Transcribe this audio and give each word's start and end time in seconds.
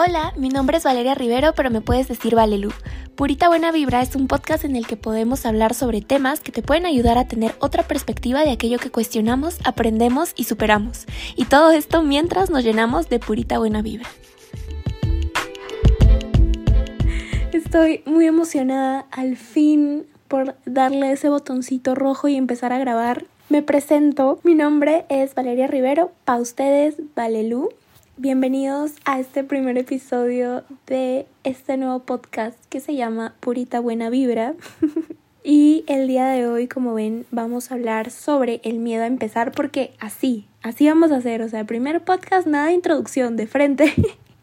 Hola, 0.00 0.32
mi 0.36 0.48
nombre 0.48 0.76
es 0.76 0.84
Valeria 0.84 1.16
Rivero, 1.16 1.54
pero 1.56 1.70
me 1.70 1.80
puedes 1.80 2.06
decir 2.06 2.36
Valelu. 2.36 2.70
Purita 3.16 3.48
Buena 3.48 3.72
Vibra 3.72 4.00
es 4.00 4.14
un 4.14 4.28
podcast 4.28 4.64
en 4.64 4.76
el 4.76 4.86
que 4.86 4.96
podemos 4.96 5.44
hablar 5.44 5.74
sobre 5.74 6.02
temas 6.02 6.38
que 6.38 6.52
te 6.52 6.62
pueden 6.62 6.86
ayudar 6.86 7.18
a 7.18 7.26
tener 7.26 7.56
otra 7.58 7.82
perspectiva 7.82 8.44
de 8.44 8.52
aquello 8.52 8.78
que 8.78 8.92
cuestionamos, 8.92 9.58
aprendemos 9.64 10.34
y 10.36 10.44
superamos. 10.44 11.06
Y 11.34 11.46
todo 11.46 11.72
esto 11.72 12.04
mientras 12.04 12.48
nos 12.48 12.62
llenamos 12.62 13.08
de 13.08 13.18
purita 13.18 13.58
buena 13.58 13.82
vibra. 13.82 14.08
Estoy 17.52 18.04
muy 18.06 18.26
emocionada 18.26 19.04
al 19.10 19.36
fin 19.36 20.06
por 20.28 20.54
darle 20.64 21.10
ese 21.10 21.28
botoncito 21.28 21.96
rojo 21.96 22.28
y 22.28 22.36
empezar 22.36 22.72
a 22.72 22.78
grabar. 22.78 23.24
Me 23.48 23.62
presento, 23.62 24.38
mi 24.44 24.54
nombre 24.54 25.06
es 25.08 25.34
Valeria 25.34 25.66
Rivero, 25.66 26.12
para 26.24 26.38
ustedes 26.38 26.94
Valelu. 27.16 27.70
Bienvenidos 28.20 28.94
a 29.04 29.20
este 29.20 29.44
primer 29.44 29.78
episodio 29.78 30.64
de 30.88 31.26
este 31.44 31.76
nuevo 31.76 32.00
podcast 32.00 32.58
que 32.68 32.80
se 32.80 32.96
llama 32.96 33.36
Purita 33.38 33.78
Buena 33.78 34.10
Vibra. 34.10 34.54
y 35.44 35.84
el 35.86 36.08
día 36.08 36.26
de 36.26 36.44
hoy, 36.44 36.66
como 36.66 36.94
ven, 36.94 37.26
vamos 37.30 37.70
a 37.70 37.74
hablar 37.74 38.10
sobre 38.10 38.60
el 38.64 38.80
miedo 38.80 39.04
a 39.04 39.06
empezar 39.06 39.52
porque 39.52 39.92
así, 40.00 40.48
así 40.62 40.88
vamos 40.88 41.12
a 41.12 41.18
hacer. 41.18 41.42
O 41.42 41.48
sea, 41.48 41.62
primer 41.62 42.02
podcast, 42.02 42.48
nada 42.48 42.66
de 42.66 42.72
introducción, 42.72 43.36
de 43.36 43.46
frente. 43.46 43.94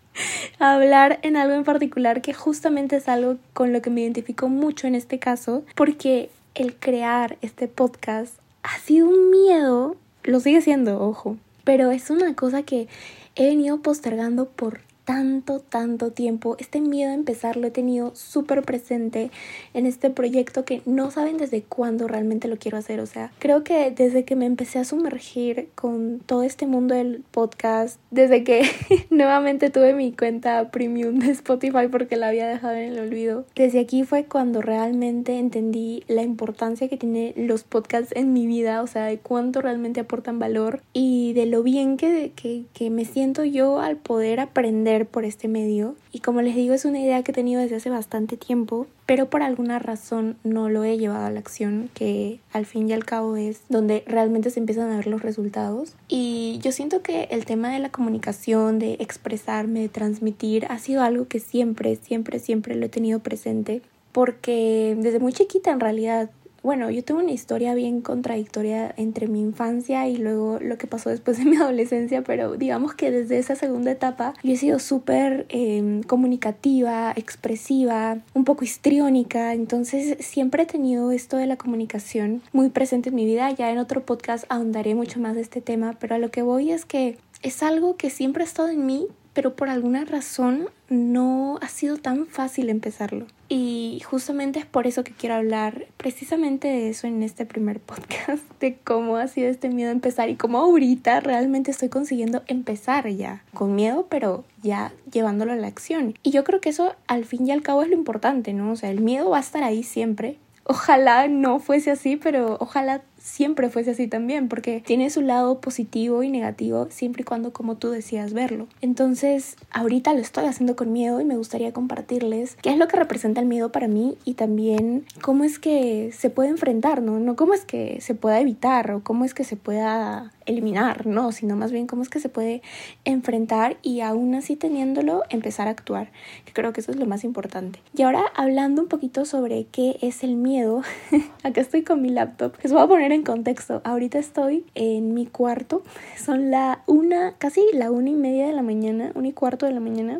hablar 0.59 1.19
en 1.21 1.35
algo 1.35 1.55
en 1.55 1.65
particular 1.65 2.21
que 2.21 2.33
justamente 2.33 2.95
es 2.95 3.09
algo 3.09 3.35
con 3.51 3.73
lo 3.73 3.81
que 3.81 3.89
me 3.89 4.03
identifico 4.03 4.47
mucho 4.47 4.87
en 4.87 4.95
este 4.95 5.19
caso, 5.19 5.65
porque 5.75 6.29
el 6.53 6.75
crear 6.75 7.37
este 7.41 7.67
podcast 7.67 8.35
ha 8.63 8.79
sido 8.79 9.09
un 9.09 9.31
miedo, 9.31 9.97
lo 10.23 10.39
sigue 10.39 10.61
siendo, 10.61 11.01
ojo, 11.01 11.35
pero 11.65 11.91
es 11.91 12.09
una 12.09 12.35
cosa 12.35 12.63
que 12.63 12.87
he 13.35 13.45
venido 13.47 13.81
postergando 13.81 14.49
por 14.49 14.81
tanto, 15.05 15.59
tanto 15.59 16.11
tiempo. 16.11 16.57
Este 16.59 16.81
miedo 16.81 17.11
a 17.11 17.13
empezar 17.13 17.55
lo 17.55 17.67
he 17.67 17.71
tenido 17.71 18.13
súper 18.15 18.63
presente 18.63 19.31
en 19.73 19.85
este 19.85 20.09
proyecto 20.09 20.65
que 20.65 20.81
no 20.85 21.11
saben 21.11 21.37
desde 21.37 21.61
cuándo 21.61 22.07
realmente 22.07 22.47
lo 22.47 22.57
quiero 22.57 22.77
hacer. 22.77 22.99
O 22.99 23.05
sea, 23.05 23.31
creo 23.39 23.63
que 23.63 23.91
desde 23.91 24.25
que 24.25 24.35
me 24.35 24.45
empecé 24.45 24.79
a 24.79 24.83
sumergir 24.83 25.69
con 25.75 26.19
todo 26.25 26.43
este 26.43 26.65
mundo 26.65 26.95
del 26.95 27.23
podcast, 27.31 27.99
desde 28.11 28.43
que 28.43 28.63
nuevamente 29.09 29.69
tuve 29.69 29.93
mi 29.93 30.11
cuenta 30.11 30.71
premium 30.71 31.19
de 31.19 31.31
Spotify 31.31 31.87
porque 31.89 32.17
la 32.17 32.29
había 32.29 32.47
dejado 32.47 32.73
en 32.75 32.93
el 32.93 32.99
olvido, 32.99 33.45
desde 33.55 33.79
aquí 33.79 34.03
fue 34.03 34.25
cuando 34.25 34.61
realmente 34.61 35.37
entendí 35.37 36.03
la 36.07 36.23
importancia 36.23 36.89
que 36.89 36.97
tienen 36.97 37.33
los 37.35 37.63
podcasts 37.63 38.13
en 38.15 38.33
mi 38.33 38.47
vida, 38.47 38.81
o 38.81 38.87
sea, 38.87 39.05
de 39.05 39.19
cuánto 39.19 39.61
realmente 39.61 39.99
aportan 39.99 40.39
valor 40.39 40.81
y 40.93 41.33
de 41.33 41.45
lo 41.45 41.61
bien 41.61 41.97
que, 41.97 42.31
que, 42.35 42.63
que 42.73 42.89
me 42.89 43.05
siento 43.05 43.43
yo 43.43 43.79
al 43.79 43.97
poder 43.97 44.39
aprender 44.39 44.94
por 45.03 45.25
este 45.25 45.49
medio. 45.49 45.95
Y 46.13 46.19
como 46.19 46.41
les 46.41 46.55
digo 46.55 46.73
es 46.73 46.85
una 46.85 47.01
idea 47.01 47.21
que 47.23 47.31
he 47.31 47.35
tenido 47.35 47.61
desde 47.61 47.75
hace 47.75 47.89
bastante 47.89 48.37
tiempo 48.37 48.87
pero 49.05 49.29
por 49.29 49.43
alguna 49.43 49.79
razón 49.79 50.37
no 50.43 50.69
lo 50.69 50.83
he 50.83 50.97
llevado 50.97 51.25
a 51.25 51.29
la 51.29 51.39
acción 51.39 51.89
que 51.93 52.39
al 52.51 52.65
fin 52.65 52.89
y 52.89 52.93
al 52.93 53.05
cabo 53.05 53.35
es 53.35 53.61
donde 53.69 54.03
realmente 54.07 54.49
se 54.49 54.59
empiezan 54.59 54.91
a 54.91 54.97
ver 54.97 55.07
los 55.07 55.21
resultados. 55.21 55.95
Y 56.07 56.59
yo 56.63 56.71
siento 56.71 57.01
que 57.01 57.27
el 57.31 57.45
tema 57.45 57.71
de 57.71 57.79
la 57.79 57.89
comunicación 57.89 58.79
de 58.79 58.93
expresarme 58.99 59.81
de 59.81 59.89
transmitir 59.89 60.65
ha 60.69 60.79
sido 60.79 61.03
algo 61.03 61.27
que 61.27 61.39
siempre 61.39 61.95
siempre 61.95 62.39
siempre 62.39 62.75
lo 62.75 62.85
he 62.85 62.89
tenido 62.89 63.19
presente 63.19 63.81
porque 64.11 64.95
desde 64.97 65.19
muy 65.19 65.33
chiquita 65.33 65.71
en 65.71 65.79
realidad 65.79 66.29
bueno, 66.65 66.89
yo 66.89 67.03
tuve 67.03 67.21
una 67.21 67.31
historia 67.31 67.75
bien 67.75 68.01
contradictoria 68.01 68.91
entre 68.97 69.27
mi 69.27 69.39
infancia 69.39 70.07
y 70.07 70.17
luego 70.17 70.57
lo 70.59 70.79
que 70.79 70.87
pasó 70.87 71.11
después 71.11 71.37
de 71.37 71.45
mi 71.45 71.55
adolescencia, 71.57 72.23
pero 72.23 72.57
digamos 72.57 72.95
que 72.95 73.11
desde 73.11 73.37
esa 73.37 73.55
segunda 73.55 73.91
etapa 73.91 74.33
yo 74.41 74.51
he 74.51 74.57
sido 74.57 74.79
súper 74.79 75.45
em, 75.49 76.01
comunicativa, 76.01 77.13
expresiva, 77.15 78.17
un 78.33 78.45
poco 78.45 78.63
histriónica, 78.63 79.53
entonces 79.53 80.17
siempre 80.25 80.63
he 80.63 80.65
tenido 80.65 81.11
esto 81.11 81.37
de 81.37 81.45
la 81.45 81.55
comunicación 81.55 82.41
muy 82.51 82.69
presente 82.69 83.09
en 83.09 83.15
mi 83.15 83.25
vida. 83.25 83.51
Ya 83.51 83.69
en 83.69 83.77
otro 83.77 84.03
podcast 84.03 84.45
ahondaré 84.49 84.95
mucho 84.95 85.19
más 85.19 85.35
de 85.35 85.41
este 85.41 85.61
tema, 85.61 85.95
pero 85.99 86.15
a 86.15 86.17
lo 86.17 86.31
que 86.31 86.41
voy 86.41 86.71
es 86.71 86.85
que 86.85 87.19
es 87.43 87.61
algo 87.61 87.95
que 87.95 88.09
siempre 88.09 88.41
ha 88.41 88.47
estado 88.47 88.69
en 88.69 88.87
mí, 88.87 89.07
pero 89.35 89.53
por 89.53 89.69
alguna 89.69 90.05
razón 90.05 90.69
no 90.89 91.59
ha 91.61 91.67
sido 91.67 91.97
tan 91.97 92.25
fácil 92.25 92.69
empezarlo. 92.69 93.27
Y 93.49 94.01
justamente 94.05 94.59
es 94.59 94.65
por 94.65 94.87
eso 94.87 95.03
que 95.03 95.11
quiero 95.11 95.35
hablar 95.35 95.85
precisamente 95.97 96.69
de 96.69 96.89
eso 96.89 97.05
en 97.05 97.21
este 97.21 97.45
primer 97.45 97.79
podcast, 97.79 98.43
de 98.61 98.77
cómo 98.83 99.17
ha 99.17 99.27
sido 99.27 99.49
este 99.49 99.69
miedo 99.69 99.91
empezar 99.91 100.29
y 100.29 100.35
cómo 100.35 100.59
ahorita 100.59 101.19
realmente 101.19 101.69
estoy 101.69 101.89
consiguiendo 101.89 102.43
empezar 102.47 103.07
ya, 103.09 103.43
con 103.53 103.75
miedo, 103.75 104.07
pero 104.09 104.45
ya 104.63 104.93
llevándolo 105.11 105.51
a 105.51 105.57
la 105.57 105.67
acción. 105.67 106.15
Y 106.23 106.31
yo 106.31 106.43
creo 106.45 106.61
que 106.61 106.69
eso 106.69 106.95
al 107.07 107.25
fin 107.25 107.45
y 107.45 107.51
al 107.51 107.61
cabo 107.61 107.83
es 107.83 107.89
lo 107.89 107.95
importante, 107.95 108.53
¿no? 108.53 108.71
O 108.71 108.75
sea, 108.77 108.89
el 108.89 109.01
miedo 109.01 109.29
va 109.29 109.37
a 109.37 109.41
estar 109.41 109.63
ahí 109.63 109.83
siempre. 109.83 110.37
Ojalá 110.63 111.27
no 111.27 111.59
fuese 111.59 111.91
así, 111.91 112.15
pero 112.15 112.57
ojalá 112.59 113.03
siempre 113.25 113.69
fuese 113.69 113.91
así 113.91 114.07
también, 114.07 114.47
porque 114.47 114.83
tiene 114.85 115.09
su 115.09 115.21
lado 115.21 115.59
positivo 115.59 116.21
y 116.21 116.29
negativo 116.29 116.87
siempre 116.91 117.23
y 117.23 117.25
cuando 117.25 117.51
como 117.51 117.75
tú 117.75 117.89
decías 117.89 118.33
verlo. 118.33 118.67
Entonces, 118.81 119.57
ahorita 119.71 120.13
lo 120.13 120.19
estoy 120.19 120.45
haciendo 120.45 120.75
con 120.75 120.93
miedo 120.93 121.19
y 121.19 121.25
me 121.25 121.35
gustaría 121.35 121.73
compartirles 121.73 122.55
qué 122.61 122.69
es 122.69 122.77
lo 122.77 122.87
que 122.87 122.97
representa 122.97 123.41
el 123.41 123.47
miedo 123.47 123.71
para 123.71 123.87
mí 123.87 124.15
y 124.25 124.35
también 124.35 125.05
cómo 125.21 125.43
es 125.43 125.57
que 125.57 126.11
se 126.15 126.29
puede 126.29 126.49
enfrentar, 126.49 127.01
¿no? 127.01 127.19
No 127.19 127.35
cómo 127.35 127.55
es 127.55 127.65
que 127.65 127.99
se 127.99 128.13
pueda 128.13 128.39
evitar 128.39 128.91
o 128.91 129.03
cómo 129.03 129.25
es 129.25 129.33
que 129.33 129.43
se 129.43 129.55
pueda 129.55 130.31
eliminar, 130.45 131.07
no, 131.07 131.31
sino 131.31 131.55
más 131.55 131.71
bien 131.71 131.87
cómo 131.87 132.03
es 132.03 132.09
que 132.09 132.19
se 132.19 132.29
puede 132.29 132.61
enfrentar 133.03 133.77
y 133.81 134.01
aún 134.01 134.35
así 134.35 134.55
teniéndolo 134.55 135.23
empezar 135.29 135.67
a 135.67 135.71
actuar, 135.71 136.11
que 136.45 136.53
creo 136.53 136.73
que 136.73 136.81
eso 136.81 136.91
es 136.91 136.97
lo 136.97 137.05
más 137.05 137.23
importante. 137.23 137.79
Y 137.95 138.03
ahora 138.03 138.23
hablando 138.35 138.81
un 138.81 138.87
poquito 138.87 139.25
sobre 139.25 139.65
qué 139.71 139.97
es 140.01 140.23
el 140.23 140.35
miedo, 140.35 140.83
acá 141.43 141.61
estoy 141.61 141.83
con 141.83 142.01
mi 142.01 142.09
laptop, 142.09 142.53
les 142.61 142.71
voy 142.71 142.81
a 142.81 142.87
poner 142.87 143.11
en 143.15 143.23
contexto, 143.23 143.81
ahorita 143.83 144.19
estoy 144.19 144.65
en 144.75 145.13
mi 145.13 145.25
cuarto, 145.25 145.83
son 146.23 146.51
la 146.51 146.83
una, 146.85 147.33
casi 147.37 147.61
la 147.73 147.89
una 147.91 148.09
y 148.09 148.15
media 148.15 148.45
de 148.45 148.53
la 148.53 148.61
mañana, 148.61 149.11
un 149.15 149.25
y 149.25 149.33
cuarto 149.33 149.65
de 149.65 149.71
la 149.71 149.79
mañana, 149.79 150.19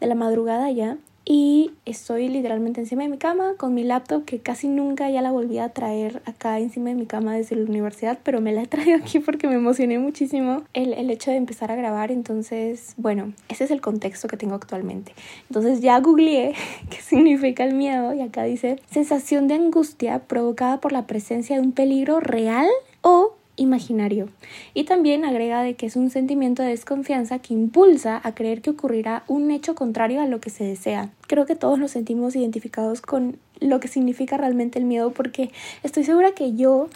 de 0.00 0.06
la 0.06 0.14
madrugada 0.14 0.70
ya, 0.70 0.98
y 1.26 1.70
estoy 1.86 2.28
literalmente 2.28 2.80
encima 2.80 3.02
de 3.02 3.08
mi 3.08 3.16
cama 3.16 3.54
con 3.56 3.72
mi 3.72 3.82
laptop 3.82 4.24
que 4.24 4.40
casi 4.40 4.68
nunca 4.68 5.08
ya 5.08 5.22
la 5.22 5.30
volví 5.30 5.58
a 5.58 5.70
traer 5.70 6.20
acá 6.26 6.58
encima 6.58 6.90
de 6.90 6.96
mi 6.96 7.06
cama 7.06 7.34
desde 7.34 7.56
la 7.56 7.64
universidad, 7.64 8.18
pero 8.22 8.42
me 8.42 8.52
la 8.52 8.62
he 8.62 8.66
traído 8.66 8.98
aquí 8.98 9.20
porque 9.20 9.48
me 9.48 9.54
emocioné 9.54 9.98
muchísimo 9.98 10.64
el, 10.74 10.92
el 10.92 11.10
hecho 11.10 11.30
de 11.30 11.38
empezar 11.38 11.70
a 11.70 11.76
grabar. 11.76 12.10
Entonces, 12.10 12.94
bueno, 12.98 13.32
ese 13.48 13.64
es 13.64 13.70
el 13.70 13.80
contexto 13.80 14.28
que 14.28 14.36
tengo 14.36 14.54
actualmente. 14.54 15.14
Entonces 15.48 15.80
ya 15.80 15.98
googleé 16.00 16.54
qué 16.90 17.00
significa 17.00 17.64
el 17.64 17.74
miedo 17.74 18.12
y 18.12 18.20
acá 18.20 18.42
dice 18.44 18.78
sensación 18.90 19.48
de 19.48 19.54
angustia 19.54 20.18
provocada 20.20 20.80
por 20.80 20.92
la 20.92 21.06
presencia 21.06 21.56
de 21.56 21.62
un 21.62 21.72
peligro 21.72 22.20
real 22.20 22.66
o 23.00 23.34
imaginario. 23.56 24.28
Y 24.74 24.84
también 24.84 25.24
agrega 25.24 25.62
de 25.62 25.74
que 25.74 25.86
es 25.86 25.96
un 25.96 26.10
sentimiento 26.10 26.62
de 26.62 26.70
desconfianza 26.70 27.38
que 27.38 27.54
impulsa 27.54 28.20
a 28.22 28.34
creer 28.34 28.62
que 28.62 28.70
ocurrirá 28.70 29.24
un 29.28 29.50
hecho 29.50 29.74
contrario 29.74 30.20
a 30.20 30.26
lo 30.26 30.40
que 30.40 30.50
se 30.50 30.64
desea. 30.64 31.10
Creo 31.26 31.46
que 31.46 31.56
todos 31.56 31.78
nos 31.78 31.92
sentimos 31.92 32.36
identificados 32.36 33.00
con 33.00 33.38
lo 33.60 33.80
que 33.80 33.88
significa 33.88 34.36
realmente 34.36 34.78
el 34.78 34.84
miedo 34.84 35.12
porque 35.12 35.50
estoy 35.82 36.04
segura 36.04 36.32
que 36.32 36.54
yo 36.54 36.88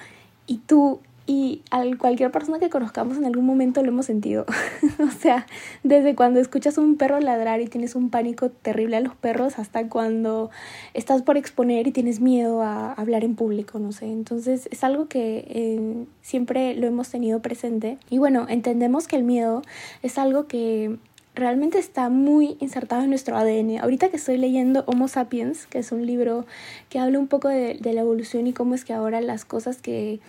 y 0.46 0.58
tú 0.58 1.00
y 1.28 1.61
a 1.71 1.84
cualquier 1.99 2.31
persona 2.31 2.59
que 2.59 2.71
conozcamos 2.71 3.19
en 3.19 3.27
algún 3.27 3.44
momento 3.44 3.83
lo 3.83 3.91
hemos 3.91 4.06
sentido. 4.06 4.47
o 4.99 5.11
sea, 5.11 5.47
desde 5.83 6.16
cuando 6.16 6.41
escuchas 6.41 6.78
un 6.78 6.97
perro 6.97 7.21
ladrar 7.21 7.61
y 7.61 7.66
tienes 7.66 7.94
un 7.94 8.09
pánico 8.09 8.49
terrible 8.49 8.97
a 8.97 9.00
los 9.00 9.15
perros 9.15 9.59
hasta 9.59 9.91
cuando 9.91 10.50
estás 10.94 11.21
por 11.21 11.37
exponer 11.37 11.87
y 11.87 11.93
tienes 11.93 12.21
miedo 12.21 12.62
a 12.62 12.94
hablar 12.94 13.25
en 13.25 13.34
público, 13.34 13.78
no 13.78 13.93
sé. 13.93 14.06
Entonces 14.06 14.71
es 14.72 14.83
algo 14.83 15.09
que 15.09 15.44
eh, 15.50 16.06
siempre 16.22 16.75
lo 16.75 16.87
hemos 16.87 17.11
tenido 17.11 17.43
presente. 17.43 17.99
Y 18.09 18.17
bueno, 18.17 18.47
entendemos 18.49 19.06
que 19.06 19.17
el 19.17 19.25
miedo 19.25 19.61
es 20.03 20.17
algo 20.17 20.47
que 20.47 20.97
realmente 21.34 21.79
está 21.79 22.08
muy 22.08 22.56
insertado 22.58 23.02
en 23.02 23.11
nuestro 23.11 23.37
ADN. 23.37 23.79
Ahorita 23.81 24.08
que 24.08 24.17
estoy 24.17 24.38
leyendo 24.38 24.82
Homo 24.87 25.08
Sapiens, 25.08 25.67
que 25.67 25.79
es 25.79 25.93
un 25.93 26.05
libro 26.06 26.47
que 26.88 26.99
habla 26.99 27.19
un 27.19 27.29
poco 27.29 27.49
de, 27.49 27.75
de 27.75 27.93
la 27.93 28.00
evolución 28.00 28.47
y 28.47 28.52
cómo 28.52 28.75
es 28.75 28.85
que 28.85 28.93
ahora 28.93 29.20
las 29.20 29.44
cosas 29.44 29.81
que 29.81 30.20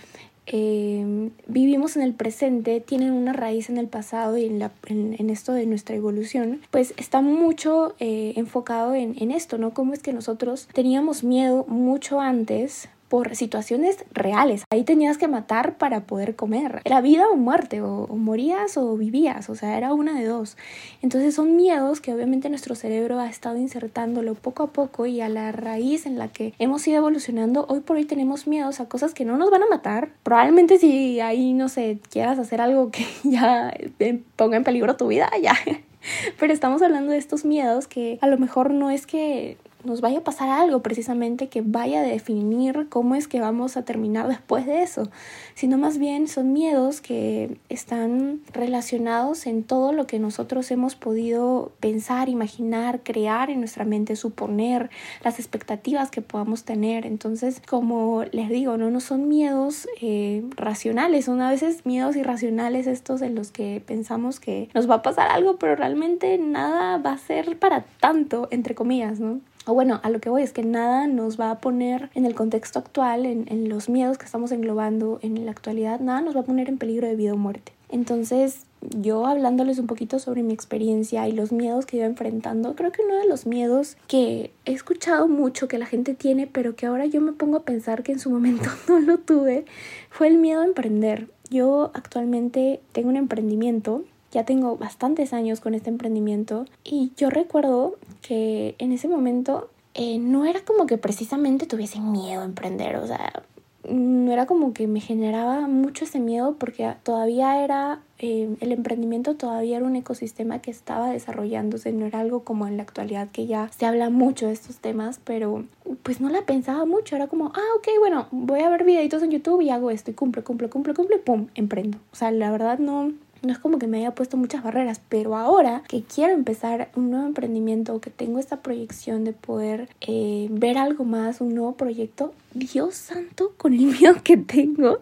eh, 0.51 1.29
vivimos 1.47 1.95
en 1.95 2.01
el 2.01 2.13
presente 2.13 2.81
tienen 2.81 3.13
una 3.13 3.33
raíz 3.33 3.69
en 3.69 3.77
el 3.77 3.87
pasado 3.87 4.35
y 4.35 4.45
en, 4.45 4.57
la, 4.57 4.71
en, 4.87 5.29
esto 5.29 5.53
de 5.53 5.67
nuestra 5.67 5.95
evolución, 5.95 6.61
pues 6.71 6.95
está 6.97 7.21
mucho 7.21 7.95
eh, 7.99 8.33
enfocado 8.35 8.95
en, 8.95 9.15
en 9.19 9.29
esto, 9.29 9.59
¿no? 9.59 9.75
Cómo 9.75 9.93
es 9.93 10.01
que 10.01 10.11
nosotros 10.11 10.67
teníamos 10.73 11.23
miedo 11.23 11.65
mucho 11.67 12.19
antes 12.19 12.89
por 13.09 13.35
situaciones 13.35 14.05
reales. 14.11 14.63
Ahí 14.69 14.83
tenías 14.83 15.17
que 15.17 15.27
matar 15.27 15.77
para 15.77 16.01
poder 16.01 16.35
comer. 16.35 16.81
Era 16.85 17.01
vida 17.01 17.27
o 17.29 17.35
muerte, 17.35 17.81
o, 17.81 18.07
morías 18.07 18.77
o 18.77 18.95
vivías, 18.95 19.49
o 19.49 19.55
sea, 19.55 19.77
era 19.77 19.93
una 19.93 20.17
de 20.17 20.25
dos. 20.25 20.55
Entonces 21.01 21.35
son 21.35 21.55
miedos 21.55 22.01
que 22.01 22.13
obviamente 22.13 22.49
nuestro 22.49 22.75
cerebro 22.75 23.19
ha 23.19 23.27
estado 23.27 23.57
insertándolo 23.57 24.35
poco 24.35 24.63
a 24.63 24.67
poco 24.67 25.05
y 25.05 25.21
a 25.21 25.29
la 25.29 25.51
raíz 25.51 26.05
en 26.05 26.17
la 26.17 26.27
que 26.29 26.53
hemos 26.59 26.87
ido 26.87 26.97
evolucionando, 26.97 27.65
hoy 27.67 27.81
por 27.81 27.97
hoy 27.97 28.05
tenemos 28.05 28.47
miedos 28.47 28.79
a 28.79 28.87
cosas 28.87 29.13
que 29.13 29.25
no 29.25 29.37
nos 29.37 29.49
van 29.49 29.63
a 29.63 29.67
matar. 29.67 30.09
Probablemente 30.23 30.77
si 30.77 31.19
ahí, 31.19 31.53
no 31.53 31.67
sé, 31.67 31.99
quieras 32.11 32.37
hacer 32.39 32.61
algo 32.61 32.91
que 32.91 33.05
ya 33.23 33.73
eh, 33.99 34.21
ponga 34.35 34.57
en 34.57 34.63
peligro 34.63 34.95
tu 34.95 35.07
vida, 35.07 35.29
ya 35.41 35.55
Pero 36.39 36.53
estamos 36.53 36.81
hablando 36.81 37.11
de 37.11 37.17
estos 37.17 37.45
miedos 37.45 37.87
que 37.87 38.19
a 38.21 38.27
lo 38.27 38.37
mejor 38.37 38.71
no 38.71 38.89
es 38.89 39.05
que 39.05 39.57
nos 39.83 40.01
vaya 40.01 40.19
a 40.19 40.23
pasar 40.23 40.49
algo 40.49 40.81
precisamente 40.81 41.47
que 41.47 41.61
vaya 41.61 42.01
a 42.01 42.03
definir 42.03 42.87
cómo 42.89 43.15
es 43.15 43.27
que 43.27 43.39
vamos 43.39 43.77
a 43.77 43.85
terminar 43.85 44.27
después 44.27 44.65
de 44.65 44.81
eso, 44.81 45.09
sino 45.55 45.77
más 45.77 45.97
bien 45.97 46.27
son 46.27 46.53
miedos 46.53 47.01
que 47.01 47.57
están 47.69 48.41
relacionados 48.51 49.47
en 49.47 49.63
todo 49.63 49.93
lo 49.93 50.05
que 50.05 50.19
nosotros 50.19 50.69
hemos 50.71 50.95
podido 50.95 51.71
pensar, 51.79 52.29
imaginar, 52.29 53.01
crear 53.03 53.49
en 53.49 53.59
nuestra 53.59 53.85
mente, 53.85 54.15
suponer, 54.15 54.89
las 55.23 55.39
expectativas 55.39 56.11
que 56.11 56.21
podamos 56.21 56.63
tener. 56.63 57.05
Entonces, 57.05 57.61
como 57.67 58.23
les 58.31 58.49
digo, 58.49 58.77
no, 58.77 58.89
no 58.89 58.99
son 58.99 59.27
miedos 59.27 59.87
eh, 60.01 60.43
racionales, 60.55 61.25
son 61.25 61.41
a 61.41 61.49
veces 61.49 61.85
miedos 61.85 62.15
irracionales 62.15 62.87
estos 62.87 63.21
en 63.21 63.35
los 63.35 63.51
que 63.51 63.81
pensamos 63.85 64.39
que 64.39 64.69
nos 64.73 64.89
va 64.89 64.95
a 64.95 65.01
pasar 65.01 65.29
algo, 65.29 65.57
pero 65.57 65.75
realmente 65.75 66.37
nada 66.37 66.97
va 66.97 67.13
a 67.13 67.17
ser 67.17 67.57
para 67.57 67.85
tanto, 67.99 68.47
entre 68.51 68.75
comillas, 68.75 69.19
¿no? 69.19 69.39
Bueno, 69.73 69.99
a 70.03 70.09
lo 70.09 70.19
que 70.19 70.29
voy 70.29 70.43
es 70.43 70.53
que 70.53 70.63
nada 70.63 71.07
nos 71.07 71.39
va 71.39 71.51
a 71.51 71.59
poner 71.59 72.09
en 72.13 72.25
el 72.25 72.35
contexto 72.35 72.79
actual, 72.79 73.25
en, 73.25 73.45
en, 73.49 73.69
los 73.69 73.89
miedos 73.89 74.17
que 74.17 74.25
estamos 74.25 74.51
englobando 74.51 75.19
en 75.21 75.45
la 75.45 75.51
actualidad, 75.51 75.99
nada 75.99 76.21
nos 76.21 76.35
va 76.35 76.41
a 76.41 76.43
poner 76.43 76.69
en 76.69 76.77
peligro 76.77 77.07
de 77.07 77.15
vida 77.15 77.33
o 77.33 77.37
muerte. 77.37 77.73
Entonces, 77.89 78.65
yo 78.81 79.25
hablándoles 79.25 79.79
un 79.79 79.87
poquito 79.87 80.19
sobre 80.19 80.43
mi 80.43 80.53
experiencia 80.53 81.27
y 81.27 81.31
los 81.31 81.51
miedos 81.51 81.85
que 81.85 81.97
iba 81.97 82.05
enfrentando, 82.05 82.75
creo 82.75 82.91
que 82.91 83.01
uno 83.01 83.15
de 83.15 83.27
los 83.27 83.45
miedos 83.45 83.97
que 84.07 84.51
he 84.65 84.73
escuchado 84.73 85.27
mucho 85.27 85.67
que 85.67 85.77
la 85.77 85.85
gente 85.85 86.13
tiene, 86.13 86.47
pero 86.47 86.75
que 86.75 86.85
ahora 86.85 87.05
yo 87.05 87.19
me 87.19 87.33
pongo 87.33 87.57
a 87.57 87.63
pensar 87.63 88.03
que 88.03 88.11
en 88.11 88.19
su 88.19 88.29
momento 88.29 88.69
no 88.87 88.99
lo 88.99 89.17
tuve, 89.17 89.65
fue 90.09 90.27
el 90.27 90.37
miedo 90.37 90.61
a 90.61 90.65
emprender. 90.65 91.27
Yo 91.49 91.91
actualmente 91.93 92.79
tengo 92.91 93.09
un 93.09 93.17
emprendimiento 93.17 94.03
ya 94.31 94.45
tengo 94.45 94.77
bastantes 94.77 95.33
años 95.33 95.59
con 95.59 95.73
este 95.73 95.89
emprendimiento 95.89 96.65
y 96.83 97.11
yo 97.17 97.29
recuerdo 97.29 97.95
que 98.21 98.75
en 98.77 98.91
ese 98.91 99.07
momento 99.07 99.69
eh, 99.93 100.19
no 100.19 100.45
era 100.45 100.61
como 100.61 100.85
que 100.85 100.97
precisamente 100.97 101.65
tuviese 101.65 101.99
miedo 101.99 102.41
a 102.41 102.45
emprender, 102.45 102.95
o 102.97 103.07
sea, 103.07 103.43
no 103.87 104.31
era 104.31 104.45
como 104.45 104.73
que 104.73 104.87
me 104.87 104.99
generaba 104.99 105.67
mucho 105.67 106.05
ese 106.05 106.19
miedo 106.19 106.55
porque 106.59 106.93
todavía 107.03 107.63
era, 107.63 107.99
eh, 108.19 108.55
el 108.59 108.71
emprendimiento 108.71 109.35
todavía 109.35 109.77
era 109.77 109.85
un 109.85 109.95
ecosistema 109.95 110.59
que 110.59 110.69
estaba 110.69 111.09
desarrollándose, 111.09 111.91
no 111.91 112.05
era 112.05 112.19
algo 112.19 112.43
como 112.43 112.67
en 112.67 112.77
la 112.77 112.83
actualidad 112.83 113.29
que 113.29 113.47
ya 113.47 113.69
se 113.69 113.85
habla 113.85 114.09
mucho 114.09 114.47
de 114.47 114.53
estos 114.53 114.77
temas, 114.77 115.19
pero 115.23 115.65
pues 116.03 116.21
no 116.21 116.29
la 116.29 116.43
pensaba 116.43 116.85
mucho, 116.85 117.15
era 117.15 117.27
como, 117.27 117.47
ah, 117.47 117.75
ok, 117.77 117.87
bueno, 117.99 118.27
voy 118.31 118.61
a 118.61 118.69
ver 118.69 118.83
videitos 118.83 119.23
en 119.23 119.31
YouTube 119.31 119.61
y 119.61 119.69
hago 119.69 119.91
esto 119.91 120.11
y 120.11 120.13
cumple, 120.13 120.43
cumple, 120.43 120.69
cumple, 120.69 120.93
cumple, 120.93 121.17
pum, 121.17 121.47
emprendo. 121.55 121.97
O 122.11 122.15
sea, 122.15 122.31
la 122.31 122.51
verdad 122.51 122.79
no, 122.79 123.13
no 123.41 123.51
es 123.51 123.59
como 123.59 123.79
que 123.79 123.87
me 123.87 123.97
haya 123.97 124.11
puesto 124.11 124.37
muchas 124.37 124.63
barreras, 124.63 125.01
pero 125.09 125.35
ahora 125.35 125.83
que 125.87 126.03
quiero 126.03 126.33
empezar 126.33 126.89
un 126.95 127.11
nuevo 127.11 127.25
emprendimiento, 127.25 127.99
que 128.01 128.09
tengo 128.09 128.39
esta 128.39 128.57
proyección 128.57 129.23
de 129.23 129.33
poder 129.33 129.89
eh, 130.01 130.47
ver 130.51 130.77
algo 130.77 131.05
más, 131.05 131.41
un 131.41 131.55
nuevo 131.55 131.73
proyecto, 131.73 132.33
Dios 132.53 132.95
santo, 132.95 133.53
con 133.57 133.73
el 133.73 133.85
miedo 133.99 134.15
que 134.23 134.37
tengo, 134.37 134.99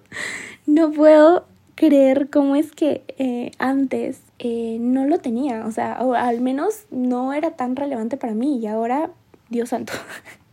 no 0.65 0.91
puedo 0.91 1.45
creer 1.75 2.29
cómo 2.29 2.55
es 2.55 2.71
que 2.71 3.03
eh, 3.17 3.51
antes 3.59 4.19
eh, 4.39 4.77
no 4.79 5.05
lo 5.05 5.19
tenía, 5.19 5.65
o 5.65 5.71
sea, 5.71 5.99
o 6.01 6.13
al 6.13 6.41
menos 6.41 6.85
no 6.91 7.33
era 7.33 7.51
tan 7.51 7.75
relevante 7.75 8.17
para 8.17 8.33
mí 8.33 8.59
y 8.59 8.67
ahora, 8.67 9.11
Dios 9.49 9.69
santo. 9.69 9.93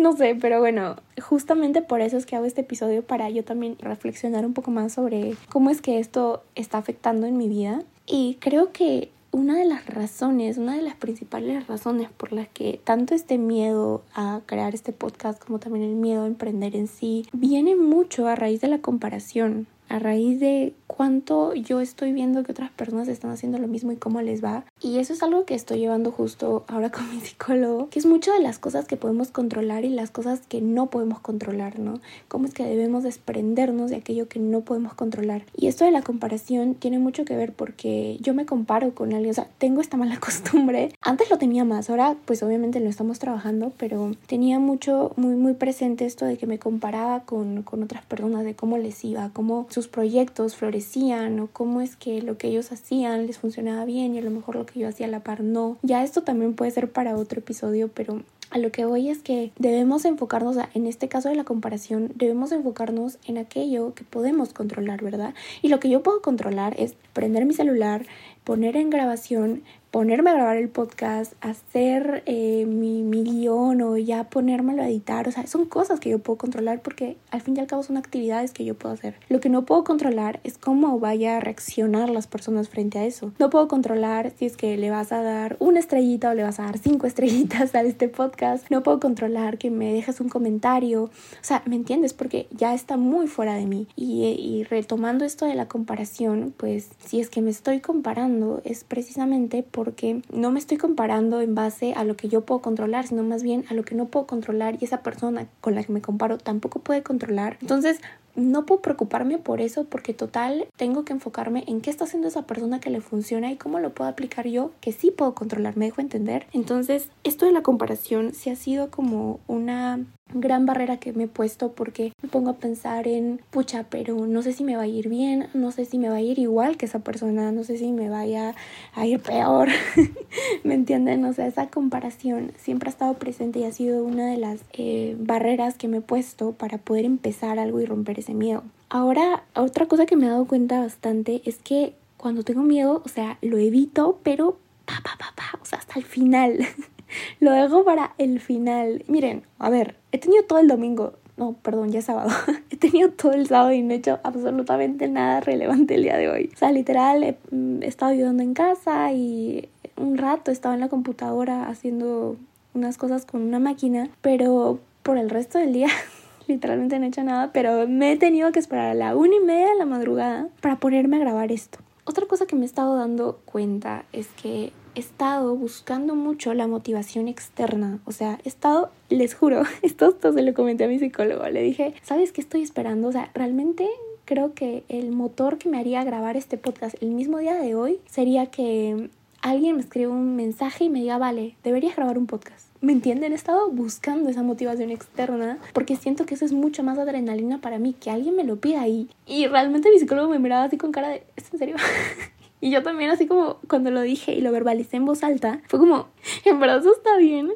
no 0.02 0.16
sé, 0.16 0.36
pero 0.40 0.60
bueno, 0.60 0.96
justamente 1.20 1.82
por 1.82 2.00
eso 2.00 2.16
es 2.16 2.26
que 2.26 2.36
hago 2.36 2.46
este 2.46 2.62
episodio 2.62 3.02
para 3.02 3.30
yo 3.30 3.44
también 3.44 3.76
reflexionar 3.78 4.44
un 4.44 4.54
poco 4.54 4.70
más 4.70 4.94
sobre 4.94 5.34
cómo 5.50 5.70
es 5.70 5.80
que 5.80 5.98
esto 5.98 6.42
está 6.54 6.78
afectando 6.78 7.26
en 7.26 7.36
mi 7.36 7.48
vida. 7.48 7.82
Y 8.06 8.38
creo 8.40 8.72
que 8.72 9.10
una 9.32 9.56
de 9.56 9.64
las 9.64 9.86
razones, 9.86 10.58
una 10.58 10.74
de 10.74 10.82
las 10.82 10.96
principales 10.96 11.66
razones 11.68 12.08
por 12.10 12.32
las 12.32 12.48
que 12.48 12.80
tanto 12.82 13.14
este 13.14 13.38
miedo 13.38 14.02
a 14.14 14.40
crear 14.46 14.74
este 14.74 14.92
podcast 14.92 15.42
como 15.42 15.60
también 15.60 15.84
el 15.84 15.94
miedo 15.94 16.24
a 16.24 16.26
emprender 16.26 16.74
en 16.74 16.88
sí 16.88 17.26
viene 17.32 17.76
mucho 17.76 18.26
a 18.26 18.34
raíz 18.34 18.60
de 18.60 18.68
la 18.68 18.78
comparación 18.78 19.68
a 19.90 19.98
raíz 19.98 20.40
de 20.40 20.74
cuánto 20.86 21.54
yo 21.54 21.80
estoy 21.80 22.12
viendo 22.12 22.42
que 22.42 22.52
otras 22.52 22.70
personas 22.70 23.08
están 23.08 23.30
haciendo 23.30 23.58
lo 23.58 23.68
mismo 23.68 23.92
y 23.92 23.96
cómo 23.96 24.22
les 24.22 24.42
va. 24.42 24.64
Y 24.80 24.98
eso 24.98 25.12
es 25.12 25.22
algo 25.22 25.44
que 25.44 25.54
estoy 25.54 25.80
llevando 25.80 26.12
justo 26.12 26.64
ahora 26.68 26.90
con 26.90 27.10
mi 27.10 27.20
psicólogo, 27.20 27.88
que 27.90 27.98
es 27.98 28.06
mucho 28.06 28.32
de 28.32 28.40
las 28.40 28.58
cosas 28.58 28.86
que 28.86 28.96
podemos 28.96 29.30
controlar 29.30 29.84
y 29.84 29.88
las 29.88 30.10
cosas 30.10 30.40
que 30.48 30.60
no 30.60 30.88
podemos 30.88 31.20
controlar, 31.20 31.78
¿no? 31.78 32.00
Cómo 32.28 32.46
es 32.46 32.54
que 32.54 32.64
debemos 32.64 33.02
desprendernos 33.02 33.90
de 33.90 33.96
aquello 33.96 34.28
que 34.28 34.38
no 34.38 34.60
podemos 34.60 34.94
controlar. 34.94 35.44
Y 35.56 35.66
esto 35.66 35.84
de 35.84 35.90
la 35.90 36.02
comparación 36.02 36.74
tiene 36.74 36.98
mucho 36.98 37.24
que 37.24 37.36
ver 37.36 37.52
porque 37.52 38.16
yo 38.20 38.32
me 38.32 38.46
comparo 38.46 38.94
con 38.94 39.12
alguien, 39.12 39.30
o 39.30 39.34
sea, 39.34 39.48
tengo 39.58 39.80
esta 39.80 39.96
mala 39.96 40.20
costumbre. 40.20 40.92
Antes 41.02 41.30
lo 41.30 41.38
tenía 41.38 41.64
más, 41.64 41.90
ahora 41.90 42.16
pues 42.24 42.42
obviamente 42.42 42.78
lo 42.78 42.88
estamos 42.88 43.18
trabajando, 43.18 43.72
pero 43.76 44.12
tenía 44.26 44.58
mucho, 44.60 45.12
muy, 45.16 45.34
muy 45.34 45.54
presente 45.54 46.06
esto 46.06 46.26
de 46.26 46.36
que 46.36 46.46
me 46.46 46.60
comparaba 46.60 47.24
con, 47.24 47.62
con 47.62 47.82
otras 47.82 48.04
personas, 48.04 48.44
de 48.44 48.54
cómo 48.54 48.78
les 48.78 49.04
iba, 49.04 49.30
cómo 49.32 49.66
sus 49.80 49.88
proyectos 49.88 50.56
florecían 50.56 51.40
o 51.40 51.46
cómo 51.50 51.80
es 51.80 51.96
que 51.96 52.20
lo 52.20 52.36
que 52.36 52.48
ellos 52.48 52.70
hacían 52.70 53.26
les 53.26 53.38
funcionaba 53.38 53.86
bien 53.86 54.14
y 54.14 54.18
a 54.18 54.22
lo 54.22 54.30
mejor 54.30 54.56
lo 54.56 54.66
que 54.66 54.78
yo 54.78 54.86
hacía 54.86 55.06
a 55.06 55.08
la 55.08 55.20
par 55.20 55.42
no. 55.42 55.78
Ya 55.80 56.04
esto 56.04 56.20
también 56.20 56.52
puede 56.52 56.70
ser 56.70 56.92
para 56.92 57.16
otro 57.16 57.38
episodio, 57.38 57.88
pero 57.88 58.20
a 58.50 58.58
lo 58.58 58.70
que 58.72 58.84
voy 58.84 59.08
es 59.08 59.20
que 59.20 59.52
debemos 59.58 60.04
enfocarnos, 60.04 60.58
en 60.74 60.86
este 60.86 61.08
caso 61.08 61.30
de 61.30 61.34
la 61.34 61.44
comparación, 61.44 62.12
debemos 62.14 62.52
enfocarnos 62.52 63.16
en 63.26 63.38
aquello 63.38 63.94
que 63.94 64.04
podemos 64.04 64.52
controlar, 64.52 65.02
¿verdad? 65.02 65.32
Y 65.62 65.68
lo 65.68 65.80
que 65.80 65.88
yo 65.88 66.02
puedo 66.02 66.20
controlar 66.20 66.74
es 66.78 66.94
prender 67.14 67.46
mi 67.46 67.54
celular, 67.54 68.04
poner 68.44 68.76
en 68.76 68.90
grabación, 68.90 69.62
ponerme 69.90 70.30
a 70.30 70.34
grabar 70.34 70.56
el 70.56 70.68
podcast, 70.68 71.32
hacer 71.40 72.22
eh, 72.26 72.64
mi, 72.66 73.02
mi 73.02 73.24
guion 73.24 73.82
o 73.82 73.96
ya 73.96 74.24
ponérmelo 74.24 74.82
a 74.82 74.88
editar. 74.88 75.26
O 75.26 75.32
sea, 75.32 75.46
son 75.46 75.66
cosas 75.66 75.98
que 75.98 76.10
yo 76.10 76.20
puedo 76.20 76.38
controlar 76.38 76.80
porque 76.80 77.16
al 77.30 77.40
fin 77.40 77.56
y 77.56 77.60
al 77.60 77.66
cabo 77.66 77.82
son 77.82 77.96
actividades 77.96 78.52
que 78.52 78.64
yo 78.64 78.74
puedo 78.74 78.94
hacer. 78.94 79.16
Lo 79.28 79.40
que 79.40 79.48
no 79.48 79.64
puedo 79.64 79.82
controlar 79.82 80.40
es 80.44 80.58
cómo 80.58 81.00
vaya 81.00 81.36
a 81.36 81.40
reaccionar 81.40 82.08
las 82.08 82.28
personas 82.28 82.68
frente 82.68 82.98
a 82.98 83.04
eso. 83.04 83.32
No 83.38 83.50
puedo 83.50 83.66
controlar 83.66 84.32
si 84.36 84.46
es 84.46 84.56
que 84.56 84.76
le 84.76 84.90
vas 84.90 85.10
a 85.12 85.22
dar 85.22 85.56
una 85.58 85.80
estrellita 85.80 86.30
o 86.30 86.34
le 86.34 86.44
vas 86.44 86.60
a 86.60 86.64
dar 86.64 86.78
cinco 86.78 87.06
estrellitas 87.08 87.74
a 87.74 87.82
este 87.82 88.08
podcast. 88.08 88.70
No 88.70 88.82
puedo 88.82 89.00
controlar 89.00 89.58
que 89.58 89.70
me 89.70 89.92
dejes 89.92 90.20
un 90.20 90.28
comentario. 90.28 91.04
O 91.04 91.10
sea, 91.42 91.62
¿me 91.66 91.74
entiendes? 91.74 92.14
Porque 92.14 92.46
ya 92.52 92.74
está 92.74 92.96
muy 92.96 93.26
fuera 93.26 93.54
de 93.54 93.66
mí. 93.66 93.88
Y, 93.96 94.22
y 94.22 94.62
retomando 94.64 95.24
esto 95.24 95.46
de 95.46 95.54
la 95.54 95.66
comparación, 95.66 96.54
pues 96.56 96.90
si 97.04 97.20
es 97.20 97.28
que 97.28 97.42
me 97.42 97.50
estoy 97.50 97.80
comparando 97.80 98.60
es 98.64 98.84
precisamente 98.84 99.62
por 99.62 99.79
porque 99.80 100.20
no 100.30 100.50
me 100.50 100.58
estoy 100.58 100.76
comparando 100.76 101.40
en 101.40 101.54
base 101.54 101.94
a 101.94 102.04
lo 102.04 102.14
que 102.14 102.28
yo 102.28 102.42
puedo 102.42 102.60
controlar, 102.60 103.06
sino 103.06 103.22
más 103.22 103.42
bien 103.42 103.64
a 103.70 103.72
lo 103.72 103.82
que 103.82 103.94
no 103.94 104.08
puedo 104.08 104.26
controlar 104.26 104.76
y 104.78 104.84
esa 104.84 105.02
persona 105.02 105.46
con 105.62 105.74
la 105.74 105.82
que 105.82 105.90
me 105.90 106.02
comparo 106.02 106.36
tampoco 106.36 106.80
puede 106.80 107.02
controlar. 107.02 107.56
Entonces, 107.62 107.98
no 108.40 108.66
puedo 108.66 108.82
preocuparme 108.82 109.38
por 109.38 109.60
eso 109.60 109.84
porque 109.84 110.14
total 110.14 110.66
tengo 110.76 111.04
que 111.04 111.12
enfocarme 111.12 111.64
en 111.66 111.80
qué 111.80 111.90
está 111.90 112.04
haciendo 112.04 112.28
esa 112.28 112.46
persona 112.46 112.80
que 112.80 112.90
le 112.90 113.00
funciona 113.00 113.50
y 113.50 113.56
cómo 113.56 113.78
lo 113.78 113.92
puedo 113.92 114.10
aplicar 114.10 114.46
yo 114.46 114.72
que 114.80 114.92
sí 114.92 115.10
puedo 115.10 115.34
controlar, 115.34 115.76
me 115.76 115.86
dejo 115.86 116.00
entender. 116.00 116.46
Entonces, 116.52 117.08
esto 117.24 117.46
de 117.46 117.52
la 117.52 117.62
comparación 117.62 118.34
sí 118.34 118.50
ha 118.50 118.56
sido 118.56 118.90
como 118.90 119.40
una 119.46 120.00
gran 120.34 120.66
barrera 120.66 120.98
que 120.98 121.12
me 121.12 121.24
he 121.24 121.28
puesto 121.28 121.72
porque 121.72 122.12
me 122.22 122.28
pongo 122.28 122.50
a 122.50 122.56
pensar 122.56 123.08
en, 123.08 123.40
pucha, 123.50 123.84
pero 123.88 124.26
no 124.26 124.42
sé 124.42 124.52
si 124.52 124.64
me 124.64 124.76
va 124.76 124.82
a 124.82 124.86
ir 124.86 125.08
bien, 125.08 125.48
no 125.54 125.72
sé 125.72 125.84
si 125.84 125.98
me 125.98 126.08
va 126.08 126.16
a 126.16 126.20
ir 126.20 126.38
igual 126.38 126.76
que 126.76 126.86
esa 126.86 127.00
persona, 127.00 127.52
no 127.52 127.64
sé 127.64 127.78
si 127.78 127.92
me 127.92 128.08
vaya 128.08 128.54
a 128.94 129.06
ir 129.06 129.20
peor, 129.20 129.68
¿me 130.64 130.74
entienden? 130.74 131.24
O 131.24 131.32
sea, 131.32 131.46
esa 131.46 131.68
comparación 131.68 132.52
siempre 132.58 132.88
ha 132.88 132.92
estado 132.92 133.14
presente 133.14 133.58
y 133.60 133.64
ha 133.64 133.72
sido 133.72 134.04
una 134.04 134.26
de 134.26 134.36
las 134.36 134.60
eh, 134.72 135.16
barreras 135.18 135.76
que 135.76 135.88
me 135.88 135.98
he 135.98 136.02
puesto 136.02 136.52
para 136.52 136.78
poder 136.78 137.04
empezar 137.04 137.58
algo 137.58 137.80
y 137.80 137.86
romper 137.86 138.18
ese 138.18 138.29
miedo. 138.34 138.62
Ahora, 138.88 139.44
otra 139.54 139.86
cosa 139.86 140.06
que 140.06 140.16
me 140.16 140.26
he 140.26 140.30
dado 140.30 140.46
cuenta 140.46 140.80
bastante 140.80 141.42
es 141.44 141.58
que 141.58 141.94
cuando 142.16 142.42
tengo 142.42 142.62
miedo, 142.62 143.02
o 143.04 143.08
sea, 143.08 143.38
lo 143.40 143.56
evito, 143.56 144.18
pero 144.22 144.58
pa, 144.84 144.94
pa, 145.02 145.16
pa, 145.18 145.32
pa, 145.36 145.58
o 145.62 145.64
sea, 145.64 145.78
hasta 145.78 145.98
el 145.98 146.04
final. 146.04 146.58
Lo 147.40 147.52
dejo 147.52 147.84
para 147.84 148.14
el 148.18 148.40
final. 148.40 149.04
Miren, 149.08 149.42
a 149.58 149.70
ver, 149.70 149.96
he 150.12 150.18
tenido 150.18 150.44
todo 150.44 150.58
el 150.58 150.68
domingo. 150.68 151.14
No, 151.36 151.54
perdón, 151.54 151.90
ya 151.90 152.00
es 152.00 152.04
sábado. 152.04 152.30
he 152.70 152.76
tenido 152.76 153.10
todo 153.10 153.32
el 153.32 153.46
sábado 153.46 153.72
y 153.72 153.82
no 153.82 153.92
he 153.92 153.96
hecho 153.96 154.20
absolutamente 154.22 155.08
nada 155.08 155.40
relevante 155.40 155.94
el 155.94 156.02
día 156.02 156.16
de 156.16 156.28
hoy. 156.28 156.50
O 156.54 156.56
sea, 156.56 156.70
literal, 156.70 157.24
he, 157.24 157.36
mm, 157.50 157.82
estado 157.82 158.12
ayudando 158.12 158.42
en 158.42 158.54
casa 158.54 159.12
y 159.12 159.68
un 159.96 160.18
rato 160.18 160.50
estaba 160.50 160.74
en 160.74 160.80
la 160.80 160.88
computadora 160.88 161.68
haciendo 161.68 162.36
unas 162.74 162.98
cosas 162.98 163.24
con 163.24 163.42
una 163.42 163.58
máquina, 163.58 164.10
pero 164.20 164.78
por 165.02 165.18
el 165.18 165.30
resto 165.30 165.58
del 165.58 165.72
día 165.72 165.88
literalmente 166.50 166.98
no 166.98 167.06
he 167.06 167.08
hecho 167.08 167.22
nada, 167.22 167.50
pero 167.52 167.86
me 167.88 168.12
he 168.12 168.16
tenido 168.16 168.52
que 168.52 168.58
esperar 168.58 168.90
a 168.90 168.94
la 168.94 169.16
una 169.16 169.36
y 169.36 169.40
media 169.40 169.70
de 169.70 169.76
la 169.76 169.86
madrugada 169.86 170.48
para 170.60 170.76
ponerme 170.76 171.16
a 171.16 171.20
grabar 171.20 171.52
esto. 171.52 171.78
Otra 172.04 172.26
cosa 172.26 172.46
que 172.46 172.56
me 172.56 172.62
he 172.62 172.66
estado 172.66 172.96
dando 172.96 173.40
cuenta 173.44 174.04
es 174.12 174.28
que 174.28 174.72
he 174.94 175.00
estado 175.00 175.54
buscando 175.54 176.14
mucho 176.14 176.54
la 176.54 176.66
motivación 176.66 177.28
externa. 177.28 178.00
O 178.04 178.12
sea, 178.12 178.38
he 178.44 178.48
estado, 178.48 178.90
les 179.08 179.34
juro, 179.34 179.62
esto, 179.82 180.08
esto 180.08 180.32
se 180.32 180.42
lo 180.42 180.54
comenté 180.54 180.84
a 180.84 180.88
mi 180.88 180.98
psicólogo. 180.98 181.46
Le 181.48 181.62
dije, 181.62 181.94
¿sabes 182.02 182.32
qué 182.32 182.40
estoy 182.40 182.62
esperando? 182.62 183.08
O 183.08 183.12
sea, 183.12 183.30
realmente 183.34 183.88
creo 184.24 184.54
que 184.54 184.84
el 184.88 185.10
motor 185.10 185.58
que 185.58 185.68
me 185.68 185.78
haría 185.78 186.04
grabar 186.04 186.36
este 186.36 186.56
podcast 186.56 187.00
el 187.02 187.10
mismo 187.10 187.38
día 187.38 187.54
de 187.54 187.74
hoy 187.74 188.00
sería 188.06 188.46
que 188.46 189.10
alguien 189.42 189.76
me 189.76 189.82
escribe 189.82 190.08
un 190.08 190.36
mensaje 190.36 190.84
y 190.84 190.88
me 190.88 191.00
diga, 191.00 191.18
vale, 191.18 191.56
deberías 191.64 191.96
grabar 191.96 192.18
un 192.18 192.26
podcast. 192.26 192.69
¿Me 192.82 192.92
entienden? 192.92 193.32
He 193.32 193.34
estado 193.34 193.70
buscando 193.70 194.30
esa 194.30 194.42
motivación 194.42 194.90
externa 194.90 195.58
porque 195.74 195.96
siento 195.96 196.24
que 196.24 196.34
eso 196.34 196.46
es 196.46 196.52
mucho 196.52 196.82
más 196.82 196.98
adrenalina 196.98 197.60
para 197.60 197.78
mí, 197.78 197.92
que 197.92 198.10
alguien 198.10 198.36
me 198.36 198.44
lo 198.44 198.56
pida 198.56 198.80
ahí. 198.80 199.10
Y 199.26 199.46
realmente 199.46 199.90
mi 199.90 199.98
psicólogo 199.98 200.30
me 200.30 200.38
miraba 200.38 200.64
así 200.64 200.78
con 200.78 200.90
cara 200.90 201.08
de, 201.08 201.22
¿es 201.36 201.52
en 201.52 201.58
serio? 201.58 201.76
Y 202.62 202.70
yo 202.70 202.82
también 202.82 203.10
así 203.10 203.26
como 203.26 203.56
cuando 203.68 203.90
lo 203.90 204.02
dije 204.02 204.34
y 204.34 204.42
lo 204.42 204.52
verbalicé 204.52 204.98
en 204.98 205.06
voz 205.06 205.24
alta, 205.24 205.62
fue 205.66 205.78
como, 205.78 206.08
en 206.44 206.60
verdad 206.60 206.80
eso 206.80 206.92
está 206.92 207.16
bien, 207.16 207.52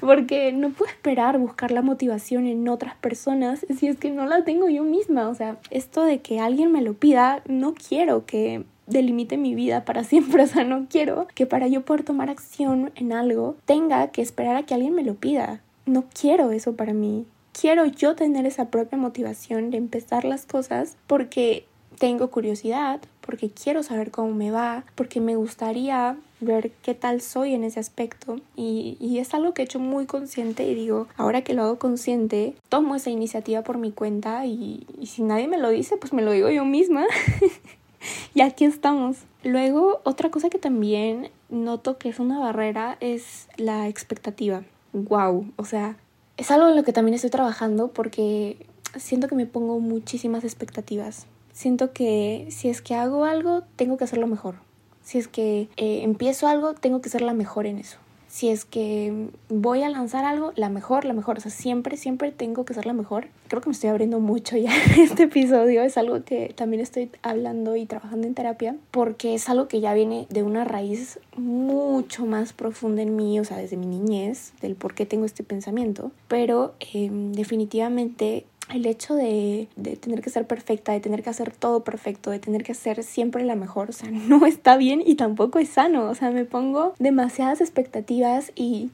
porque 0.00 0.52
no 0.52 0.70
puedo 0.70 0.90
esperar 0.90 1.38
buscar 1.38 1.70
la 1.70 1.80
motivación 1.80 2.46
en 2.46 2.68
otras 2.68 2.94
personas 2.96 3.64
si 3.78 3.86
es 3.86 3.96
que 3.96 4.10
no 4.10 4.26
la 4.26 4.44
tengo 4.44 4.68
yo 4.68 4.84
misma. 4.84 5.28
O 5.28 5.34
sea, 5.34 5.58
esto 5.70 6.04
de 6.04 6.20
que 6.20 6.38
alguien 6.38 6.70
me 6.70 6.82
lo 6.82 6.92
pida, 6.92 7.42
no 7.46 7.72
quiero 7.72 8.26
que 8.26 8.64
delimite 8.86 9.36
mi 9.36 9.54
vida 9.54 9.84
para 9.84 10.04
siempre, 10.12 10.42
o 10.42 10.46
sea, 10.46 10.64
no 10.64 10.86
quiero 10.88 11.26
que 11.34 11.46
para 11.46 11.68
yo 11.68 11.84
poder 11.84 12.04
tomar 12.04 12.30
acción 12.30 12.92
en 12.94 13.12
algo 13.12 13.56
tenga 13.64 14.08
que 14.08 14.22
esperar 14.22 14.56
a 14.56 14.64
que 14.64 14.74
alguien 14.74 14.94
me 14.94 15.04
lo 15.04 15.14
pida. 15.14 15.60
No 15.86 16.04
quiero 16.18 16.52
eso 16.52 16.76
para 16.76 16.92
mí. 16.92 17.26
Quiero 17.58 17.84
yo 17.84 18.14
tener 18.14 18.46
esa 18.46 18.70
propia 18.70 18.96
motivación 18.96 19.70
de 19.70 19.76
empezar 19.76 20.24
las 20.24 20.46
cosas 20.46 20.96
porque 21.06 21.66
tengo 21.98 22.30
curiosidad, 22.30 23.00
porque 23.20 23.50
quiero 23.50 23.82
saber 23.82 24.10
cómo 24.10 24.32
me 24.32 24.50
va, 24.50 24.84
porque 24.94 25.20
me 25.20 25.36
gustaría 25.36 26.16
ver 26.40 26.72
qué 26.82 26.94
tal 26.94 27.20
soy 27.20 27.54
en 27.54 27.62
ese 27.62 27.78
aspecto 27.78 28.40
y, 28.56 28.96
y, 28.98 29.18
es 29.18 29.32
algo 29.34 29.54
que 29.54 29.62
he 29.62 29.64
hecho 29.64 29.78
muy 29.78 30.06
consciente 30.06 30.64
y 30.66 30.74
digo, 30.74 31.06
ahora 31.16 31.42
que 31.42 31.54
lo 31.54 31.62
hago 31.62 31.78
consciente, 31.78 32.54
tomo 32.68 32.96
esa 32.96 33.10
iniciativa 33.10 33.62
por 33.62 33.78
mi 33.78 33.92
cuenta 33.92 34.44
y, 34.46 34.86
y 34.98 35.06
si 35.06 35.22
nadie 35.22 35.46
me 35.46 35.58
lo 35.58 35.68
dice, 35.68 35.96
pues 35.96 36.12
me 36.12 36.22
lo 36.22 36.32
digo 36.32 36.50
yo 36.50 36.64
misma 36.64 37.06
y 38.34 38.40
aquí 38.40 38.64
estamos. 38.64 39.18
Luego, 39.44 40.00
otra 40.04 40.30
cosa 40.30 40.50
que 40.50 40.58
también 40.58 41.30
noto 41.48 41.98
que 41.98 42.08
es 42.08 42.18
una 42.18 42.38
barrera 42.38 42.96
es 43.00 43.48
la 43.56 43.88
expectativa. 43.88 44.62
Wow, 44.92 45.52
o 45.56 45.64
sea, 45.64 45.96
es 46.36 46.50
algo 46.50 46.68
en 46.68 46.76
lo 46.76 46.84
que 46.84 46.92
también 46.92 47.14
estoy 47.14 47.30
trabajando 47.30 47.88
porque 47.88 48.66
siento 48.96 49.26
que 49.28 49.34
me 49.34 49.46
pongo 49.46 49.80
muchísimas 49.80 50.44
expectativas 50.44 51.26
siento 51.52 51.92
que 51.92 52.48
si 52.50 52.68
es 52.68 52.82
que 52.82 52.94
hago 52.94 53.24
algo, 53.24 53.62
tengo 53.76 53.96
que 53.96 54.04
hacerlo 54.04 54.26
mejor. 54.26 54.56
Si 55.02 55.18
es 55.18 55.28
que 55.28 55.68
eh, 55.76 56.02
empiezo 56.02 56.48
algo, 56.48 56.74
tengo 56.74 57.00
que 57.00 57.08
ser 57.08 57.22
la 57.22 57.34
mejor 57.34 57.66
en 57.66 57.78
eso. 57.78 57.98
Si 58.32 58.48
es 58.48 58.64
que 58.64 59.28
voy 59.50 59.82
a 59.82 59.90
lanzar 59.90 60.24
algo, 60.24 60.54
la 60.56 60.70
mejor, 60.70 61.04
la 61.04 61.12
mejor. 61.12 61.36
O 61.36 61.40
sea, 61.42 61.50
siempre, 61.50 61.98
siempre 61.98 62.32
tengo 62.32 62.64
que 62.64 62.72
ser 62.72 62.86
la 62.86 62.94
mejor. 62.94 63.26
Creo 63.48 63.60
que 63.60 63.68
me 63.68 63.74
estoy 63.74 63.90
abriendo 63.90 64.20
mucho 64.20 64.56
ya 64.56 64.74
en 64.86 65.02
este 65.02 65.24
episodio. 65.24 65.82
Es 65.82 65.98
algo 65.98 66.24
que 66.24 66.54
también 66.56 66.80
estoy 66.80 67.10
hablando 67.20 67.76
y 67.76 67.84
trabajando 67.84 68.26
en 68.26 68.32
terapia 68.32 68.74
porque 68.90 69.34
es 69.34 69.50
algo 69.50 69.68
que 69.68 69.82
ya 69.82 69.92
viene 69.92 70.26
de 70.30 70.42
una 70.42 70.64
raíz 70.64 71.20
mucho 71.36 72.24
más 72.24 72.54
profunda 72.54 73.02
en 73.02 73.16
mí, 73.16 73.38
o 73.38 73.44
sea, 73.44 73.58
desde 73.58 73.76
mi 73.76 73.84
niñez, 73.84 74.54
del 74.62 74.76
por 74.76 74.94
qué 74.94 75.04
tengo 75.04 75.26
este 75.26 75.42
pensamiento. 75.42 76.10
Pero 76.28 76.72
em, 76.94 77.32
definitivamente 77.32 78.46
el 78.72 78.86
hecho 78.86 79.14
de, 79.14 79.68
de, 79.76 79.96
tener 79.96 80.22
que 80.22 80.30
ser 80.30 80.46
perfecta, 80.46 80.92
de 80.92 81.00
tener 81.00 81.22
que 81.22 81.30
hacer 81.30 81.52
todo 81.52 81.84
perfecto, 81.84 82.30
de 82.30 82.38
tener 82.38 82.64
que 82.64 82.74
ser 82.74 83.02
siempre 83.02 83.44
la 83.44 83.56
mejor, 83.56 83.90
o 83.90 83.92
sea, 83.92 84.10
no 84.10 84.46
está 84.46 84.76
bien 84.76 85.02
y 85.04 85.14
tampoco 85.14 85.58
es 85.58 85.68
sano, 85.68 86.08
o 86.08 86.14
sea, 86.14 86.30
me 86.30 86.44
pongo 86.44 86.94
demasiadas 86.98 87.60
expectativas 87.60 88.52
y, 88.54 88.90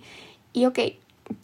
y 0.52 0.66
ok, 0.66 0.78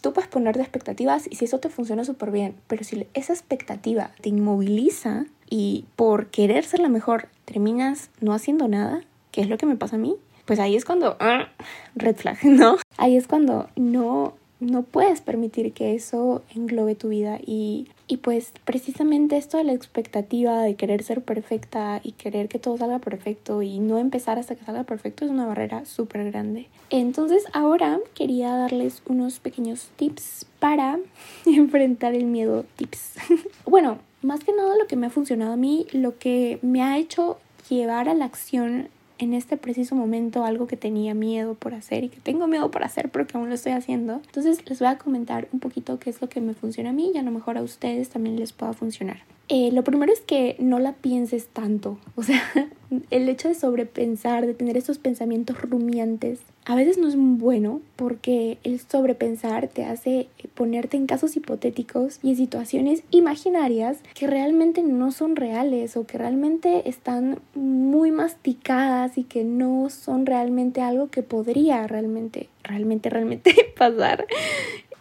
tú 0.00 0.12
puedes 0.12 0.28
ponerte 0.28 0.60
expectativas 0.60 1.26
y 1.30 1.36
si 1.36 1.44
eso 1.44 1.58
te 1.58 1.68
funciona 1.68 2.04
súper 2.04 2.30
bien, 2.30 2.54
pero 2.66 2.84
si 2.84 3.06
esa 3.14 3.32
expectativa 3.32 4.10
te 4.20 4.30
inmoviliza 4.30 5.26
y 5.48 5.84
por 5.96 6.28
querer 6.28 6.64
ser 6.64 6.80
la 6.80 6.88
mejor 6.88 7.28
terminas 7.44 8.10
no 8.20 8.32
haciendo 8.32 8.68
nada, 8.68 9.02
que 9.30 9.40
es 9.40 9.48
lo 9.48 9.58
que 9.58 9.66
me 9.66 9.76
pasa 9.76 9.96
a 9.96 9.98
mí, 9.98 10.16
pues 10.44 10.58
ahí 10.58 10.76
es 10.76 10.84
cuando, 10.84 11.16
ah, 11.20 11.48
red 11.94 12.16
flag, 12.16 12.38
¿no? 12.44 12.76
Ahí 12.96 13.16
es 13.16 13.26
cuando 13.26 13.68
no 13.76 14.34
no 14.64 14.82
puedes 14.82 15.20
permitir 15.20 15.72
que 15.72 15.94
eso 15.94 16.42
englobe 16.54 16.94
tu 16.94 17.08
vida 17.08 17.38
y, 17.44 17.88
y 18.08 18.18
pues 18.18 18.52
precisamente 18.64 19.36
esto 19.36 19.58
de 19.58 19.64
la 19.64 19.72
expectativa 19.72 20.62
de 20.62 20.74
querer 20.74 21.02
ser 21.02 21.22
perfecta 21.22 22.00
y 22.02 22.12
querer 22.12 22.48
que 22.48 22.58
todo 22.58 22.76
salga 22.76 22.98
perfecto 22.98 23.62
y 23.62 23.78
no 23.78 23.98
empezar 23.98 24.38
hasta 24.38 24.54
que 24.54 24.64
salga 24.64 24.84
perfecto 24.84 25.24
es 25.24 25.30
una 25.30 25.46
barrera 25.46 25.84
súper 25.84 26.30
grande. 26.30 26.68
Entonces 26.90 27.44
ahora 27.52 28.00
quería 28.14 28.56
darles 28.56 29.02
unos 29.06 29.38
pequeños 29.38 29.90
tips 29.96 30.46
para 30.58 30.98
enfrentar 31.46 32.14
el 32.14 32.24
miedo 32.24 32.64
tips. 32.76 33.14
bueno, 33.64 33.98
más 34.22 34.42
que 34.42 34.52
nada 34.52 34.76
lo 34.76 34.86
que 34.86 34.96
me 34.96 35.06
ha 35.06 35.10
funcionado 35.10 35.52
a 35.52 35.56
mí, 35.56 35.86
lo 35.92 36.18
que 36.18 36.58
me 36.62 36.82
ha 36.82 36.98
hecho 36.98 37.38
llevar 37.68 38.08
a 38.08 38.14
la 38.14 38.26
acción 38.26 38.88
en 39.18 39.34
este 39.34 39.56
preciso 39.56 39.94
momento 39.94 40.44
algo 40.44 40.66
que 40.66 40.76
tenía 40.76 41.14
miedo 41.14 41.54
por 41.54 41.74
hacer 41.74 42.04
y 42.04 42.08
que 42.08 42.20
tengo 42.20 42.46
miedo 42.46 42.70
por 42.70 42.84
hacer 42.84 43.10
pero 43.10 43.26
que 43.26 43.36
aún 43.36 43.48
lo 43.48 43.54
estoy 43.54 43.72
haciendo. 43.72 44.20
Entonces 44.26 44.68
les 44.68 44.78
voy 44.78 44.88
a 44.88 44.98
comentar 44.98 45.48
un 45.52 45.60
poquito 45.60 45.98
qué 45.98 46.10
es 46.10 46.20
lo 46.20 46.28
que 46.28 46.40
me 46.40 46.54
funciona 46.54 46.90
a 46.90 46.92
mí 46.92 47.12
y 47.14 47.18
a 47.18 47.22
lo 47.22 47.30
mejor 47.30 47.58
a 47.58 47.62
ustedes 47.62 48.10
también 48.10 48.38
les 48.38 48.52
pueda 48.52 48.72
funcionar. 48.72 49.33
Eh, 49.48 49.70
lo 49.72 49.84
primero 49.84 50.12
es 50.12 50.20
que 50.20 50.56
no 50.58 50.78
la 50.78 50.92
pienses 50.94 51.48
tanto, 51.48 51.98
o 52.14 52.22
sea, 52.22 52.42
el 53.10 53.28
hecho 53.28 53.48
de 53.48 53.54
sobrepensar, 53.54 54.46
de 54.46 54.54
tener 54.54 54.76
estos 54.76 54.98
pensamientos 54.98 55.60
rumiantes, 55.60 56.40
a 56.66 56.74
veces 56.74 56.96
no 56.96 57.08
es 57.08 57.16
bueno 57.16 57.82
porque 57.94 58.56
el 58.64 58.80
sobrepensar 58.80 59.68
te 59.68 59.84
hace 59.84 60.28
ponerte 60.54 60.96
en 60.96 61.06
casos 61.06 61.36
hipotéticos 61.36 62.18
y 62.22 62.30
en 62.30 62.36
situaciones 62.36 63.02
imaginarias 63.10 63.98
que 64.14 64.26
realmente 64.26 64.82
no 64.82 65.12
son 65.12 65.36
reales 65.36 65.96
o 65.98 66.06
que 66.06 66.16
realmente 66.16 66.88
están 66.88 67.40
muy 67.54 68.10
masticadas 68.12 69.18
y 69.18 69.24
que 69.24 69.44
no 69.44 69.90
son 69.90 70.24
realmente 70.24 70.80
algo 70.80 71.10
que 71.10 71.22
podría 71.22 71.86
realmente, 71.86 72.48
realmente, 72.62 73.10
realmente 73.10 73.54
pasar. 73.76 74.26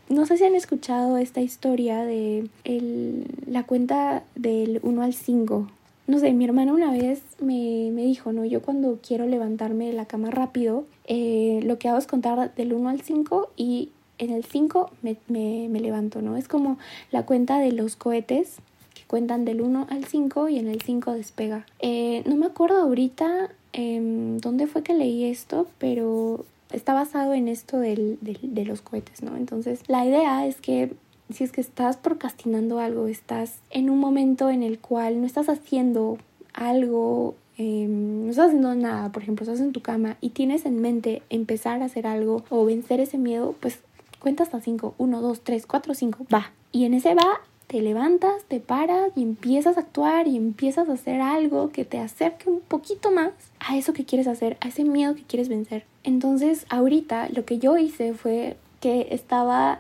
No 0.10 0.26
sé 0.26 0.38
si 0.38 0.44
han 0.44 0.56
escuchado 0.56 1.18
esta 1.18 1.42
historia 1.42 2.04
de 2.04 2.48
el, 2.64 3.26
la 3.48 3.64
cuenta 3.64 4.24
del 4.36 4.80
1 4.84 5.02
al 5.02 5.14
5 5.14 5.68
no 6.06 6.20
sé, 6.20 6.34
mi 6.34 6.44
hermana 6.44 6.74
una 6.74 6.92
vez 6.92 7.22
me, 7.40 7.90
me, 7.94 8.04
dijo, 8.04 8.34
¿no? 8.34 8.44
Yo 8.44 8.62
cuando 8.62 9.00
quiero 9.02 9.26
levantarme 9.26 9.88
de 9.88 9.94
la 9.94 10.06
cama 10.06 10.32
rápido, 10.32 10.86
eh, 11.06 11.62
lo 11.64 11.80
que 11.80 11.88
hago 11.88 11.98
es 11.98 12.08
contar 12.08 12.54
del 12.56 12.74
1 12.74 12.90
al 12.90 13.02
5 13.02 13.52
y 13.56 13.90
en 14.18 14.32
el 14.32 14.44
5 14.44 14.92
me, 15.02 15.16
me, 15.28 15.70
me, 15.70 15.80
levanto, 15.80 16.22
¿no? 16.22 16.36
Es 16.36 16.50
como 16.50 16.78
la 17.12 17.26
cuenta 17.26 17.60
de 17.60 17.72
los 17.72 17.96
cohetes 17.96 18.58
que 18.94 19.04
cuentan 19.08 19.46
del 19.46 19.62
1 19.62 19.88
al 19.90 20.04
5 20.04 20.50
y 20.50 20.60
en 20.60 20.68
el 20.68 20.82
5 20.82 21.14
despega. 21.14 21.66
Eh, 21.80 22.22
no 22.26 22.36
me 22.36 22.48
acuerdo 22.48 22.82
ahorita 22.82 23.50
eh, 23.72 24.38
dónde 24.42 24.68
fue 24.68 24.84
que 24.84 24.94
leí 24.94 25.24
esto, 25.24 25.68
pero 25.78 26.44
está 26.74 26.94
basado 26.94 27.34
en 27.34 27.48
esto 27.48 27.80
del, 27.80 28.18
del, 28.22 28.40
de 28.42 28.66
los 28.66 28.82
cohetes, 28.82 29.24
¿no? 29.24 29.38
Entonces, 29.38 29.80
la 29.88 30.06
idea 30.06 30.46
es 30.46 30.60
que 30.60 30.94
si 31.32 31.44
es 31.44 31.52
que 31.52 31.62
estás 31.62 31.98
procrastinando 31.98 32.80
algo, 32.80 33.08
estás 33.08 33.56
en 33.70 33.90
un 33.90 34.00
momento 34.00 34.50
en 34.50 34.64
el 34.64 34.80
cual 34.80 35.20
no 35.20 35.26
estás 35.26 35.50
haciendo 35.50 36.18
algo, 36.54 37.36
em, 37.58 38.26
no 38.26 38.30
estás 38.32 38.48
haciendo 38.48 38.76
nada, 38.76 39.12
por 39.12 39.24
ejemplo, 39.24 39.44
estás 39.44 39.60
en 39.60 39.72
tu 39.72 39.82
cama 39.82 40.18
y 40.22 40.30
tienes 40.30 40.66
en 40.66 40.82
mente 40.82 41.22
empezar 41.30 41.82
a 41.82 41.86
hacer 41.86 42.08
algo 42.08 42.44
o 42.50 42.66
vencer 42.66 43.00
ese 43.00 43.18
miedo, 43.18 43.56
pues 43.60 43.80
cuenta 44.20 44.44
hasta 44.44 44.60
5, 44.60 44.96
1, 44.98 45.22
2, 45.22 45.42
3, 45.42 45.66
4, 45.66 45.94
5, 45.94 46.26
va. 46.34 46.52
Y 46.72 46.86
en 46.86 46.94
ese 46.94 47.14
va 47.16 47.42
te 47.74 47.82
levantas, 47.82 48.44
te 48.48 48.60
paras 48.60 49.14
y 49.16 49.24
empiezas 49.24 49.78
a 49.78 49.80
actuar 49.80 50.28
y 50.28 50.38
empiezas 50.38 50.90
a 50.90 50.94
hacer 50.94 51.22
algo 51.22 51.72
que 51.72 51.86
te 51.86 51.98
acerque 51.98 52.48
un 52.48 52.60
poquito 52.60 53.10
más 53.10 53.32
a 53.60 53.76
eso 53.76 53.94
que 53.94 54.06
quieres 54.06 54.28
hacer, 54.28 54.58
a 54.62 54.68
ese 54.68 54.84
miedo 54.84 55.16
que 55.16 55.24
quieres 55.24 55.50
vencer. 55.50 55.84
Entonces, 56.04 56.68
ahorita 56.70 57.30
lo 57.30 57.46
que 57.46 57.58
yo 57.58 57.76
hice 57.78 58.14
fue 58.14 58.58
que 58.80 59.08
estaba 59.10 59.80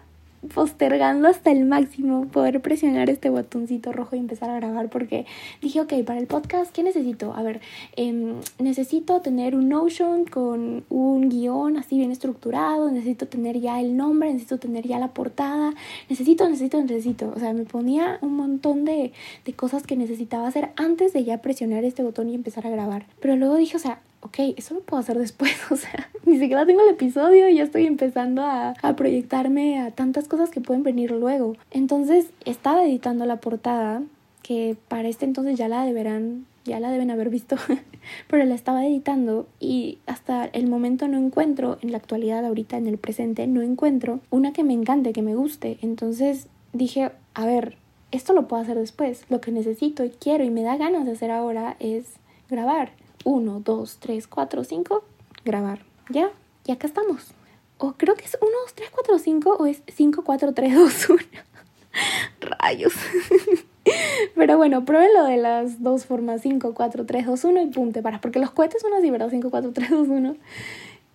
postergando 0.53 1.27
hasta 1.27 1.51
el 1.51 1.65
máximo 1.65 2.27
poder 2.27 2.61
presionar 2.61 3.09
este 3.09 3.29
botoncito 3.29 3.91
rojo 3.91 4.15
y 4.15 4.19
empezar 4.19 4.49
a 4.49 4.55
grabar 4.55 4.89
porque 4.89 5.25
dije, 5.61 5.81
ok, 5.81 5.93
para 6.05 6.19
el 6.19 6.27
podcast, 6.27 6.71
¿qué 6.73 6.83
necesito? 6.83 7.33
A 7.33 7.43
ver, 7.43 7.61
eh, 7.95 8.35
necesito 8.59 9.21
tener 9.21 9.55
un 9.55 9.69
Notion 9.69 10.25
con 10.25 10.83
un 10.89 11.29
guion 11.29 11.77
así 11.77 11.97
bien 11.97 12.11
estructurado, 12.11 12.91
necesito 12.91 13.27
tener 13.27 13.59
ya 13.59 13.79
el 13.79 13.95
nombre, 13.95 14.31
necesito 14.31 14.59
tener 14.59 14.87
ya 14.87 14.99
la 14.99 15.09
portada, 15.09 15.73
necesito, 16.09 16.47
necesito, 16.47 16.81
necesito. 16.81 17.33
O 17.35 17.39
sea, 17.39 17.53
me 17.53 17.65
ponía 17.65 18.19
un 18.21 18.35
montón 18.35 18.85
de, 18.85 19.13
de 19.45 19.53
cosas 19.53 19.83
que 19.83 19.95
necesitaba 19.95 20.47
hacer 20.47 20.71
antes 20.75 21.13
de 21.13 21.23
ya 21.23 21.41
presionar 21.41 21.83
este 21.83 22.03
botón 22.03 22.29
y 22.29 22.35
empezar 22.35 22.67
a 22.67 22.69
grabar. 22.69 23.05
Pero 23.19 23.35
luego 23.35 23.55
dije, 23.55 23.77
o 23.77 23.79
sea, 23.79 23.99
ok, 24.23 24.55
eso 24.57 24.73
lo 24.73 24.81
puedo 24.81 25.01
hacer 25.01 25.19
después, 25.19 25.53
o 25.71 25.75
sea, 25.75 26.09
ni 26.25 26.39
siquiera 26.39 26.65
tengo 26.65 26.81
el 26.81 26.89
episodio 26.89 27.49
y 27.49 27.55
ya 27.55 27.63
estoy 27.63 27.85
empezando 27.85 28.41
a, 28.41 28.73
a, 28.81 28.95
proyectarme 28.95 29.79
a 29.79 29.91
tantas 29.91 30.27
cosas 30.27 30.49
que 30.49 30.61
pueden 30.61 30.83
venir 30.83 31.11
luego. 31.11 31.55
Entonces 31.71 32.27
estaba 32.45 32.85
editando 32.85 33.25
la 33.25 33.37
portada, 33.37 34.01
que 34.41 34.75
para 34.87 35.07
este 35.07 35.25
entonces 35.25 35.57
ya 35.57 35.67
la 35.67 35.85
deberán, 35.85 36.45
ya 36.65 36.79
la 36.79 36.89
deben 36.89 37.11
haber 37.11 37.29
visto, 37.29 37.57
pero 38.29 38.45
la 38.45 38.55
estaba 38.55 38.85
editando 38.85 39.47
y 39.59 39.99
hasta 40.05 40.45
el 40.45 40.67
momento 40.67 41.07
no 41.07 41.17
encuentro, 41.17 41.77
en 41.81 41.91
la 41.91 41.97
actualidad 41.97 42.45
ahorita 42.45 42.77
en 42.77 42.87
el 42.87 42.97
presente, 42.97 43.45
no 43.47 43.61
encuentro 43.61 44.21
una 44.29 44.53
que 44.53 44.63
me 44.63 44.73
encante, 44.73 45.13
que 45.13 45.21
me 45.21 45.35
guste. 45.35 45.77
Entonces 45.81 46.47
dije, 46.71 47.11
a 47.33 47.45
ver, 47.45 47.77
esto 48.11 48.33
lo 48.33 48.47
puedo 48.47 48.61
hacer 48.61 48.77
después. 48.77 49.25
Lo 49.29 49.41
que 49.41 49.51
necesito 49.51 50.05
y 50.05 50.11
quiero 50.11 50.43
y 50.43 50.49
me 50.49 50.63
da 50.63 50.77
ganas 50.77 51.05
de 51.05 51.11
hacer 51.11 51.31
ahora 51.31 51.75
es 51.79 52.05
grabar. 52.49 52.91
1, 53.23 53.61
2, 53.63 53.97
3, 53.99 54.27
4, 54.27 54.63
5, 54.63 55.03
grabar. 55.45 55.79
ya, 56.09 56.31
y 56.65 56.71
acá 56.71 56.87
estamos. 56.87 57.33
O 57.77 57.93
creo 57.93 58.15
que 58.15 58.25
es 58.25 58.37
1, 58.39 58.51
2, 58.65 58.73
3, 58.73 58.89
4, 58.91 59.19
5 59.19 59.57
o 59.59 59.65
es 59.65 59.81
5, 59.93 60.23
4, 60.23 60.53
3, 60.53 60.75
2, 60.75 61.09
1. 61.09 61.19
Rayos. 62.41 62.93
Pero 64.35 64.57
bueno, 64.57 64.85
pruébenlo 64.85 65.25
de 65.25 65.37
las 65.37 65.83
dos 65.83 66.05
formas, 66.05 66.41
5, 66.41 66.73
4, 66.73 67.05
3, 67.05 67.25
2, 67.25 67.43
1 67.43 67.61
y 67.61 67.65
pum, 67.67 67.91
te 67.91 68.01
paras. 68.01 68.21
Porque 68.21 68.39
los 68.39 68.51
cohetes 68.51 68.81
son 68.81 68.93
así, 68.93 69.09
¿verdad? 69.09 69.29
5, 69.29 69.49
4, 69.49 69.71
3, 69.73 69.89
2, 69.89 70.07
1. 70.07 70.35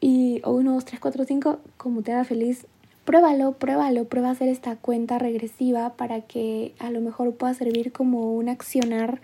Y 0.00 0.40
o 0.44 0.52
1, 0.52 0.74
2, 0.74 0.84
3, 0.84 1.00
4, 1.00 1.24
5, 1.24 1.58
como 1.76 2.02
te 2.02 2.12
haga 2.12 2.24
feliz. 2.24 2.66
Pruébalo, 3.08 3.52
pruébalo, 3.52 4.04
prueba 4.04 4.28
hacer 4.28 4.50
esta 4.50 4.76
cuenta 4.76 5.18
regresiva 5.18 5.94
para 5.94 6.20
que 6.20 6.74
a 6.78 6.90
lo 6.90 7.00
mejor 7.00 7.32
pueda 7.32 7.54
servir 7.54 7.90
como 7.90 8.34
un 8.34 8.50
accionar 8.50 9.22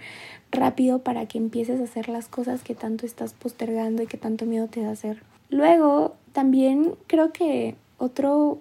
rápido 0.51 1.01
para 1.01 1.27
que 1.27 1.37
empieces 1.37 1.79
a 1.83 1.85
hacer 1.85 2.09
las 2.09 2.27
cosas 2.27 2.63
que 2.63 2.75
tanto 2.75 3.05
estás 3.05 3.35
postergando 3.35 4.03
y 4.03 4.07
que 4.07 4.17
tanto 4.17 4.47
miedo 4.47 4.69
te 4.69 4.81
da 4.81 4.93
hacer. 4.93 5.23
Luego, 5.51 6.15
también 6.33 6.95
creo 7.09 7.31
que 7.31 7.77
otro 7.99 8.57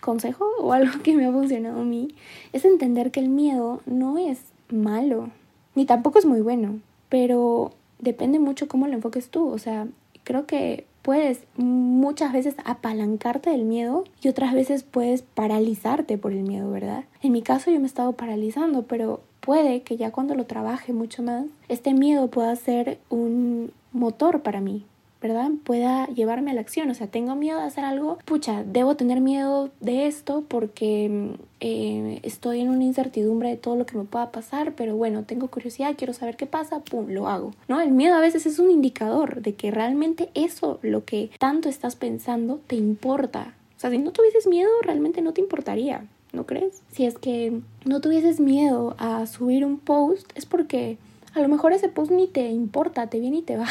consejo 0.00 0.46
o 0.60 0.72
algo 0.72 1.02
que 1.02 1.16
me 1.16 1.26
ha 1.26 1.32
funcionado 1.32 1.80
a 1.80 1.84
mí 1.84 2.14
es 2.52 2.64
entender 2.64 3.10
que 3.10 3.18
el 3.18 3.28
miedo 3.28 3.80
no 3.86 4.18
es 4.18 4.38
malo, 4.68 5.30
ni 5.74 5.84
tampoco 5.84 6.20
es 6.20 6.26
muy 6.26 6.42
bueno, 6.42 6.78
pero 7.08 7.72
depende 7.98 8.38
mucho 8.38 8.68
cómo 8.68 8.86
lo 8.86 8.94
enfoques 8.94 9.30
tú. 9.30 9.48
O 9.48 9.58
sea, 9.58 9.88
creo 10.22 10.46
que 10.46 10.86
puedes 11.02 11.44
muchas 11.56 12.32
veces 12.32 12.56
apalancarte 12.64 13.50
del 13.50 13.64
miedo 13.64 14.04
y 14.22 14.28
otras 14.28 14.52
veces 14.54 14.82
puedes 14.82 15.22
paralizarte 15.22 16.18
por 16.18 16.32
el 16.32 16.42
miedo, 16.42 16.70
¿verdad? 16.70 17.04
En 17.22 17.32
mi 17.32 17.42
caso 17.42 17.70
yo 17.70 17.78
me 17.78 17.84
he 17.84 17.86
estado 17.86 18.12
paralizando, 18.12 18.82
pero 18.82 19.20
puede 19.40 19.82
que 19.82 19.96
ya 19.96 20.10
cuando 20.10 20.34
lo 20.34 20.46
trabaje 20.46 20.92
mucho 20.92 21.22
más, 21.22 21.46
este 21.68 21.94
miedo 21.94 22.28
pueda 22.28 22.54
ser 22.56 22.98
un 23.08 23.72
motor 23.92 24.42
para 24.42 24.60
mí, 24.60 24.84
¿verdad? 25.20 25.50
Pueda 25.64 26.06
llevarme 26.08 26.50
a 26.50 26.54
la 26.54 26.60
acción. 26.60 26.90
O 26.90 26.94
sea, 26.94 27.06
tengo 27.06 27.34
miedo 27.34 27.58
de 27.58 27.66
hacer 27.66 27.84
algo, 27.84 28.18
pucha, 28.24 28.64
debo 28.64 28.96
tener 28.96 29.20
miedo 29.20 29.70
de 29.80 30.06
esto 30.06 30.44
porque 30.48 31.36
eh, 31.60 32.20
estoy 32.22 32.60
en 32.60 32.70
una 32.70 32.84
incertidumbre 32.84 33.50
de 33.50 33.56
todo 33.56 33.76
lo 33.76 33.86
que 33.86 33.96
me 33.96 34.04
pueda 34.04 34.32
pasar, 34.32 34.74
pero 34.74 34.96
bueno, 34.96 35.24
tengo 35.24 35.48
curiosidad, 35.48 35.94
quiero 35.96 36.12
saber 36.12 36.36
qué 36.36 36.46
pasa, 36.46 36.80
pum, 36.80 37.08
lo 37.08 37.28
hago. 37.28 37.52
¿No? 37.68 37.80
El 37.80 37.92
miedo 37.92 38.14
a 38.14 38.20
veces 38.20 38.46
es 38.46 38.58
un 38.58 38.70
indicador 38.70 39.42
de 39.42 39.54
que 39.54 39.70
realmente 39.70 40.30
eso, 40.34 40.78
lo 40.82 41.04
que 41.04 41.30
tanto 41.38 41.68
estás 41.68 41.96
pensando, 41.96 42.60
te 42.66 42.76
importa. 42.76 43.54
O 43.76 43.80
sea, 43.80 43.90
si 43.90 43.98
no 43.98 44.12
tuvieses 44.12 44.46
miedo, 44.46 44.70
realmente 44.82 45.22
no 45.22 45.32
te 45.32 45.40
importaría. 45.40 46.04
¿No 46.32 46.46
crees? 46.46 46.82
Si 46.92 47.06
es 47.06 47.18
que 47.18 47.60
no 47.84 48.00
tuvieses 48.00 48.38
miedo 48.38 48.94
a 48.98 49.26
subir 49.26 49.64
un 49.64 49.78
post, 49.78 50.30
es 50.36 50.46
porque 50.46 50.96
a 51.34 51.40
lo 51.40 51.48
mejor 51.48 51.72
ese 51.72 51.88
post 51.88 52.10
ni 52.10 52.26
te 52.26 52.48
importa, 52.48 53.08
te 53.08 53.20
viene 53.20 53.38
y 53.38 53.42
te 53.42 53.56
va. 53.56 53.66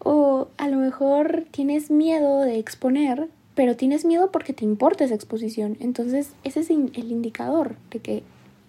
O 0.00 0.48
a 0.56 0.68
lo 0.68 0.78
mejor 0.78 1.44
tienes 1.50 1.90
miedo 1.90 2.40
de 2.40 2.58
exponer, 2.58 3.28
pero 3.54 3.76
tienes 3.76 4.04
miedo 4.04 4.30
porque 4.30 4.52
te 4.52 4.64
importa 4.64 5.04
esa 5.04 5.14
exposición. 5.14 5.76
Entonces, 5.80 6.32
ese 6.44 6.60
es 6.60 6.70
el 6.70 7.10
indicador 7.10 7.76
de 7.90 8.00
que 8.00 8.22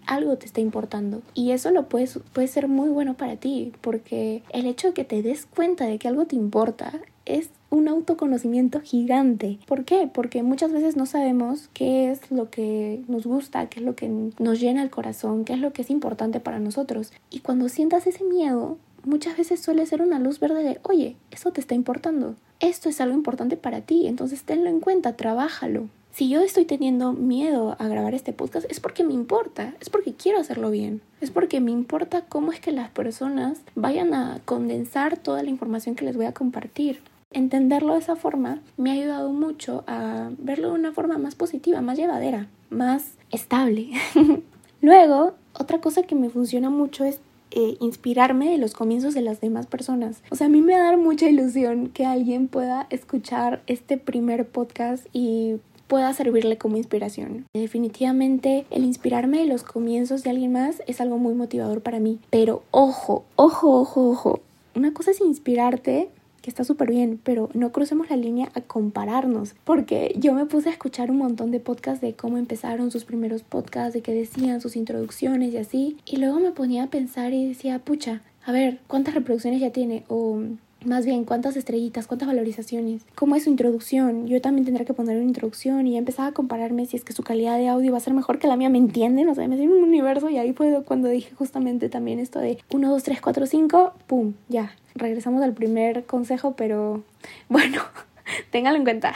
algo 0.06 0.38
te 0.38 0.46
está 0.46 0.62
importando. 0.62 1.22
Y 1.34 1.52
eso 1.52 1.72
lo 1.72 1.88
puedes, 1.88 2.20
puede 2.34 2.48
ser 2.48 2.68
muy 2.68 2.90
bueno 2.90 3.16
para 3.16 3.36
ti, 3.36 3.72
porque 3.82 4.44
el 4.52 4.66
hecho 4.66 4.88
de 4.88 4.94
que 4.94 5.06
te 5.06 5.22
des 5.22 5.46
cuenta 5.46 5.86
de 5.86 5.98
que 5.98 6.08
algo 6.08 6.26
te 6.26 6.36
importa 6.36 7.00
es 7.26 7.50
un 7.70 7.88
autoconocimiento 7.88 8.82
gigante. 8.82 9.60
¿Por 9.66 9.86
qué? 9.86 10.10
Porque 10.14 10.44
muchas 10.44 10.72
veces 10.74 10.98
no 10.98 11.06
sabemos 11.06 11.70
qué 11.74 12.12
es 12.12 12.32
lo 12.32 12.50
que 12.50 13.04
nos 13.08 13.26
gusta, 13.26 13.70
qué 13.70 13.80
es 13.80 13.86
lo 13.86 13.96
que 13.96 14.10
nos 14.10 14.60
llena 14.60 14.84
el 14.84 14.90
corazón, 14.90 15.46
qué 15.46 15.54
es 15.54 15.60
lo 15.60 15.72
que 15.72 15.84
es 15.84 15.90
importante 15.90 16.40
para 16.40 16.60
nosotros. 16.60 17.14
Y 17.30 17.40
cuando 17.40 17.70
sientas 17.70 18.08
ese 18.08 18.24
miedo, 18.26 18.78
muchas 19.03 19.38
veces 19.38 19.62
suele 19.62 19.86
ser 19.86 20.01
una 20.01 20.20
luz 20.20 20.39
verde 20.39 20.63
de, 20.63 20.79
oye, 20.84 21.15
eso 21.31 21.51
te 21.51 21.62
está 21.62 21.75
importando. 21.75 22.36
Esto 22.60 22.89
es 22.89 23.01
algo 23.01 23.15
importante 23.15 23.58
para 23.58 23.81
ti, 23.81 24.08
entonces 24.08 24.43
tenlo 24.43 24.70
en 24.70 24.79
cuenta, 24.79 25.15
trabájalo. 25.15 25.88
Si 26.12 26.27
yo 26.27 26.41
estoy 26.41 26.65
teniendo 26.65 27.13
miedo 27.13 27.77
a 27.79 27.87
grabar 27.87 28.14
este 28.14 28.33
podcast 28.33 28.70
es 28.70 28.81
porque 28.81 29.05
me 29.05 29.14
importa, 29.14 29.74
es 29.79 29.90
porque 29.90 30.14
quiero 30.14 30.40
hacerlo 30.40 30.70
bien, 30.70 31.01
es 31.22 31.31
porque 31.31 31.61
me 31.61 31.72
importa 31.72 32.25
cómo 32.27 32.51
es 32.51 32.59
que 32.59 32.74
las 32.74 32.90
personas 32.90 33.61
vayan 33.75 34.14
a 34.14 34.42
condensar 34.44 35.18
toda 35.18 35.42
la 35.42 35.50
información 35.50 35.96
que 35.96 36.03
les 36.03 36.18
voy 36.18 36.25
a 36.25 36.33
compartir. 36.33 37.00
Entenderlo 37.31 37.94
de 37.94 38.00
esa 38.00 38.18
forma 38.18 38.59
me 38.75 38.92
ha 38.92 38.94
ayudado 38.94 39.31
mucho 39.31 39.85
a 39.87 40.31
verlo 40.37 40.68
de 40.68 40.74
una 40.74 40.92
forma 40.92 41.18
más 41.18 41.35
positiva, 41.35 41.79
más 41.79 41.98
llevadera, 41.98 42.48
más 42.70 43.14
estable. 43.31 43.92
Luego, 44.81 45.35
otra 45.53 45.79
cosa 45.79 46.03
que 46.03 46.16
me 46.16 46.29
funciona 46.29 46.70
mucho 46.70 47.05
es 47.05 47.22
eh, 47.51 47.77
inspirarme 47.79 48.50
de 48.50 48.57
los 48.57 48.74
comienzos 48.74 49.14
de 49.14 49.22
las 49.22 49.42
demás 49.42 49.68
personas. 49.68 50.24
O 50.29 50.35
sea, 50.35 50.48
a 50.48 50.50
mí 50.50 50.61
me 50.61 50.74
da 50.74 50.96
mucha 50.98 51.29
ilusión 51.29 51.90
que 51.90 52.05
alguien 52.05 52.48
pueda 52.48 52.87
escuchar 52.90 53.61
este 53.68 53.98
primer 53.98 54.48
podcast 54.48 55.05
y 55.14 55.55
pueda 55.87 56.14
servirle 56.14 56.57
como 56.57 56.77
inspiración. 56.77 57.46
Definitivamente 57.53 58.66
el 58.70 58.85
inspirarme 58.85 59.40
de 59.40 59.48
los 59.48 59.64
comienzos 59.64 60.24
de 60.24 60.29
alguien 60.29 60.53
más 60.53 60.81
es 60.87 61.01
algo 61.01 61.18
muy 61.18 61.33
motivador 61.33 61.81
para 61.81 62.00
mí. 62.00 62.20
Pero 62.29 62.64
ojo, 62.72 63.25
ojo, 63.35 63.81
ojo, 63.81 64.09
ojo. 64.09 64.40
Una 64.74 64.94
cosa 64.94 65.11
es 65.11 65.20
inspirarte 65.20 66.09
que 66.42 66.50
está 66.50 66.64
súper 66.64 66.90
bien, 66.90 67.20
pero 67.24 67.50
no 67.54 67.72
crucemos 67.72 68.10
la 68.10 68.16
línea 68.16 68.50
a 68.54 68.62
compararnos, 68.62 69.56
porque 69.64 70.14
yo 70.18 70.34
me 70.34 70.46
puse 70.46 70.70
a 70.70 70.72
escuchar 70.72 71.12
un 71.12 71.18
montón 71.18 71.51
de 71.51 71.60
podcasts 71.60 72.01
de 72.01 72.14
cómo 72.14 72.38
empezaron 72.38 72.92
sus 72.92 73.06
primeros 73.06 73.44
podcasts, 73.44 73.94
de 73.94 74.01
qué 74.01 74.14
decían 74.14 74.62
sus 74.62 74.75
introducciones 74.75 75.54
y 75.54 75.58
así, 75.58 75.98
y 76.06 76.18
luego 76.18 76.40
me 76.40 76.51
ponía 76.51 76.84
a 76.84 76.90
pensar 76.90 77.34
y 77.34 77.48
decía, 77.48 77.80
pucha, 77.80 78.22
a 78.46 78.51
ver, 78.51 78.80
¿cuántas 78.88 79.14
reproducciones 79.14 79.62
ya 79.62 79.72
tiene? 79.72 80.04
O 80.08 80.42
más 80.85 81.05
bien, 81.05 81.25
¿cuántas 81.25 81.55
estrellitas? 81.57 82.07
¿Cuántas 82.07 82.27
valorizaciones? 82.27 83.03
¿Cómo 83.15 83.35
es 83.35 83.44
su 83.44 83.50
introducción? 83.50 84.27
Yo 84.27 84.41
también 84.41 84.65
tendré 84.65 84.85
que 84.85 84.94
poner 84.94 85.17
una 85.17 85.25
introducción 85.25 85.85
y 85.87 85.98
empezaba 85.98 86.29
a 86.29 86.31
compararme 86.31 86.85
si 86.85 86.98
es 86.98 87.03
que 87.03 87.13
su 87.13 87.24
calidad 87.24 87.57
de 87.57 87.67
audio 87.67 87.91
va 87.91 87.98
a 87.98 88.01
ser 88.01 88.13
mejor 88.13 88.39
que 88.39 88.48
la 88.48 88.55
mía, 88.55 88.70
¿me 88.70 88.77
entienden? 88.77 89.29
O 89.29 89.35
sea, 89.35 89.48
me 89.48 89.61
en 89.61 89.72
un 89.72 89.83
universo 89.83 90.29
y 90.29 90.37
ahí 90.37 90.53
fue 90.53 90.83
cuando 90.83 91.07
dije 91.09 91.33
justamente 91.35 91.89
también 91.89 92.20
esto 92.20 92.39
de 92.39 92.57
1, 92.74 92.89
2, 92.89 93.03
3, 93.03 93.22
4, 93.22 93.46
5, 93.46 93.94
¡pum! 94.07 94.33
Ya, 94.50 94.75
regresamos 94.96 95.44
al 95.44 95.53
primer 95.53 96.05
consejo, 96.05 96.55
pero 96.55 97.03
bueno, 97.50 97.81
téngalo 98.51 98.77
en 98.77 98.83
cuenta. 98.83 99.13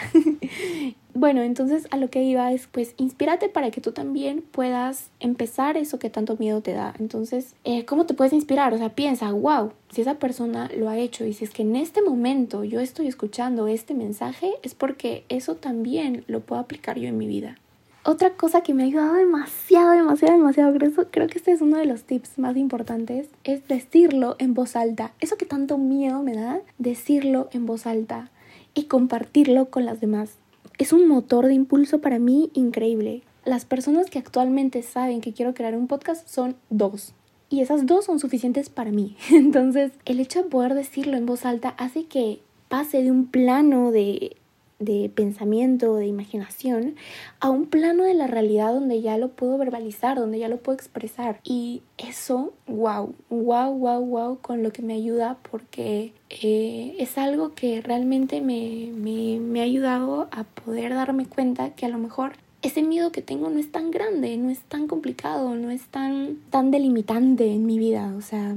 Bueno, 1.16 1.42
entonces 1.42 1.88
a 1.92 1.98
lo 1.98 2.10
que 2.10 2.24
iba 2.24 2.52
es 2.52 2.68
pues 2.68 2.94
inspírate 2.98 3.48
para 3.48 3.72
que 3.72 3.80
tú 3.80 3.94
también 3.94 4.44
puedas 4.52 5.12
empezar 5.22 5.78
eso 5.78 5.98
que 5.98 6.10
tanto 6.10 6.36
miedo 6.36 6.60
te 6.60 6.74
da. 6.74 6.94
Entonces, 7.00 7.56
eh, 7.64 7.86
¿cómo 7.86 8.06
te 8.06 8.14
puedes 8.14 8.34
inspirar? 8.34 8.74
O 8.74 8.78
sea, 8.78 8.90
piensa, 8.90 9.32
wow, 9.32 9.72
si 9.92 10.02
esa 10.02 10.16
persona 10.16 10.70
lo 10.78 10.90
ha 10.90 10.98
hecho 10.98 11.26
y 11.26 11.32
si 11.32 11.46
es 11.46 11.52
que 11.52 11.62
en 11.62 11.78
este 11.78 12.02
momento 12.02 12.66
yo 12.66 12.82
estoy 12.82 13.08
escuchando 13.08 13.70
este 13.70 13.94
mensaje, 13.94 14.52
es 14.62 14.76
porque 14.76 15.24
eso 15.30 15.56
también 15.56 16.26
lo 16.28 16.42
puedo 16.42 16.62
aplicar 16.62 17.00
yo 17.00 17.08
en 17.08 17.18
mi 17.18 17.28
vida. 17.28 17.58
Otra 18.04 18.32
cosa 18.32 18.60
que 18.60 18.74
me 18.74 18.84
ha 18.84 18.86
ayudado 18.88 19.14
demasiado, 19.14 19.92
demasiado, 19.92 20.38
demasiado, 20.38 20.74
creo, 20.78 20.92
creo 21.10 21.28
que 21.28 21.38
este 21.38 21.54
es 21.54 21.62
uno 21.62 21.78
de 21.78 21.86
los 21.86 22.04
tips 22.04 22.38
más 22.38 22.58
importantes, 22.58 23.30
es 23.46 23.66
decirlo 23.70 24.36
en 24.38 24.54
voz 24.54 24.76
alta. 24.76 25.14
Eso 25.22 25.38
que 25.38 25.46
tanto 25.46 25.78
miedo 25.78 26.22
me 26.22 26.36
da, 26.36 26.60
decirlo 26.78 27.48
en 27.54 27.66
voz 27.66 27.88
alta 27.88 28.32
y 28.76 28.84
compartirlo 28.84 29.70
con 29.72 29.86
las 29.86 30.02
demás. 30.02 30.38
Es 30.78 30.92
un 30.92 31.08
motor 31.08 31.48
de 31.48 31.54
impulso 31.54 32.02
para 32.02 32.20
mí 32.20 32.50
increíble. 32.54 33.24
Las 33.46 33.64
personas 33.64 34.10
que 34.10 34.20
actualmente 34.20 34.82
saben 34.82 35.22
que 35.22 35.32
quiero 35.32 35.54
crear 35.54 35.76
un 35.76 35.88
podcast 35.88 36.28
son 36.28 36.56
dos. 36.70 37.14
Y 37.50 37.62
esas 37.62 37.86
dos 37.86 38.06
son 38.06 38.20
suficientes 38.20 38.70
para 38.70 38.92
mí. 38.92 39.16
Entonces, 39.32 39.94
el 40.06 40.20
hecho 40.20 40.44
de 40.44 40.50
poder 40.50 40.74
decirlo 40.74 41.16
en 41.16 41.26
voz 41.26 41.46
alta 41.46 41.70
hace 41.78 42.06
que 42.06 42.40
pase 42.68 43.04
de 43.04 43.12
un 43.12 43.28
plano 43.28 43.92
de 43.92 44.36
de 44.80 45.10
pensamiento, 45.14 45.96
de 45.96 46.08
imaginación, 46.08 46.96
a 47.40 47.50
un 47.50 47.66
plano 47.66 48.04
de 48.04 48.14
la 48.14 48.28
realidad 48.28 48.74
donde 48.74 49.02
ya 49.02 49.18
lo 49.18 49.30
puedo 49.30 49.58
verbalizar, 49.58 50.18
donde 50.18 50.40
ya 50.40 50.50
lo 50.50 50.58
puedo 50.58 50.76
expresar. 50.76 51.40
Y 51.44 51.82
eso, 51.98 52.54
wow, 52.68 53.14
wow, 53.30 53.74
wow, 53.74 54.06
wow, 54.06 54.40
con 54.40 54.64
lo 54.64 54.72
que 54.72 54.82
me 54.82 54.94
ayuda 54.94 55.38
porque 55.50 56.14
eh, 56.30 56.96
es 57.00 57.18
algo 57.18 57.54
que 57.54 57.82
realmente 57.82 58.42
me, 58.42 58.92
me, 58.94 59.40
me 59.40 59.62
ha 59.62 59.64
ayudado 59.64 60.28
a 60.32 60.44
poder 60.44 60.94
darme 60.94 61.26
cuenta 61.26 61.72
que 61.72 61.86
a 61.86 61.90
lo 61.90 61.98
mejor 61.98 62.34
ese 62.62 62.82
miedo 62.82 63.12
que 63.12 63.22
tengo 63.22 63.50
no 63.50 63.60
es 63.60 63.72
tan 63.72 63.92
grande, 63.92 64.36
no 64.38 64.50
es 64.50 64.60
tan 64.62 64.88
complicado, 64.88 65.56
no 65.56 65.70
es 65.70 65.84
tan, 65.88 66.38
tan 66.50 66.72
delimitante 66.72 67.52
en 67.52 67.66
mi 67.66 67.78
vida. 67.78 68.14
O 68.18 68.22
sea, 68.22 68.56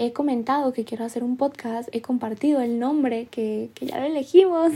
he 0.00 0.14
comentado 0.14 0.72
que 0.72 0.86
quiero 0.86 1.04
hacer 1.04 1.22
un 1.22 1.36
podcast, 1.36 1.90
he 1.92 2.00
compartido 2.00 2.62
el 2.62 2.78
nombre 2.78 3.26
que, 3.30 3.68
que 3.74 3.84
ya 3.84 4.00
lo 4.00 4.06
elegimos. 4.06 4.72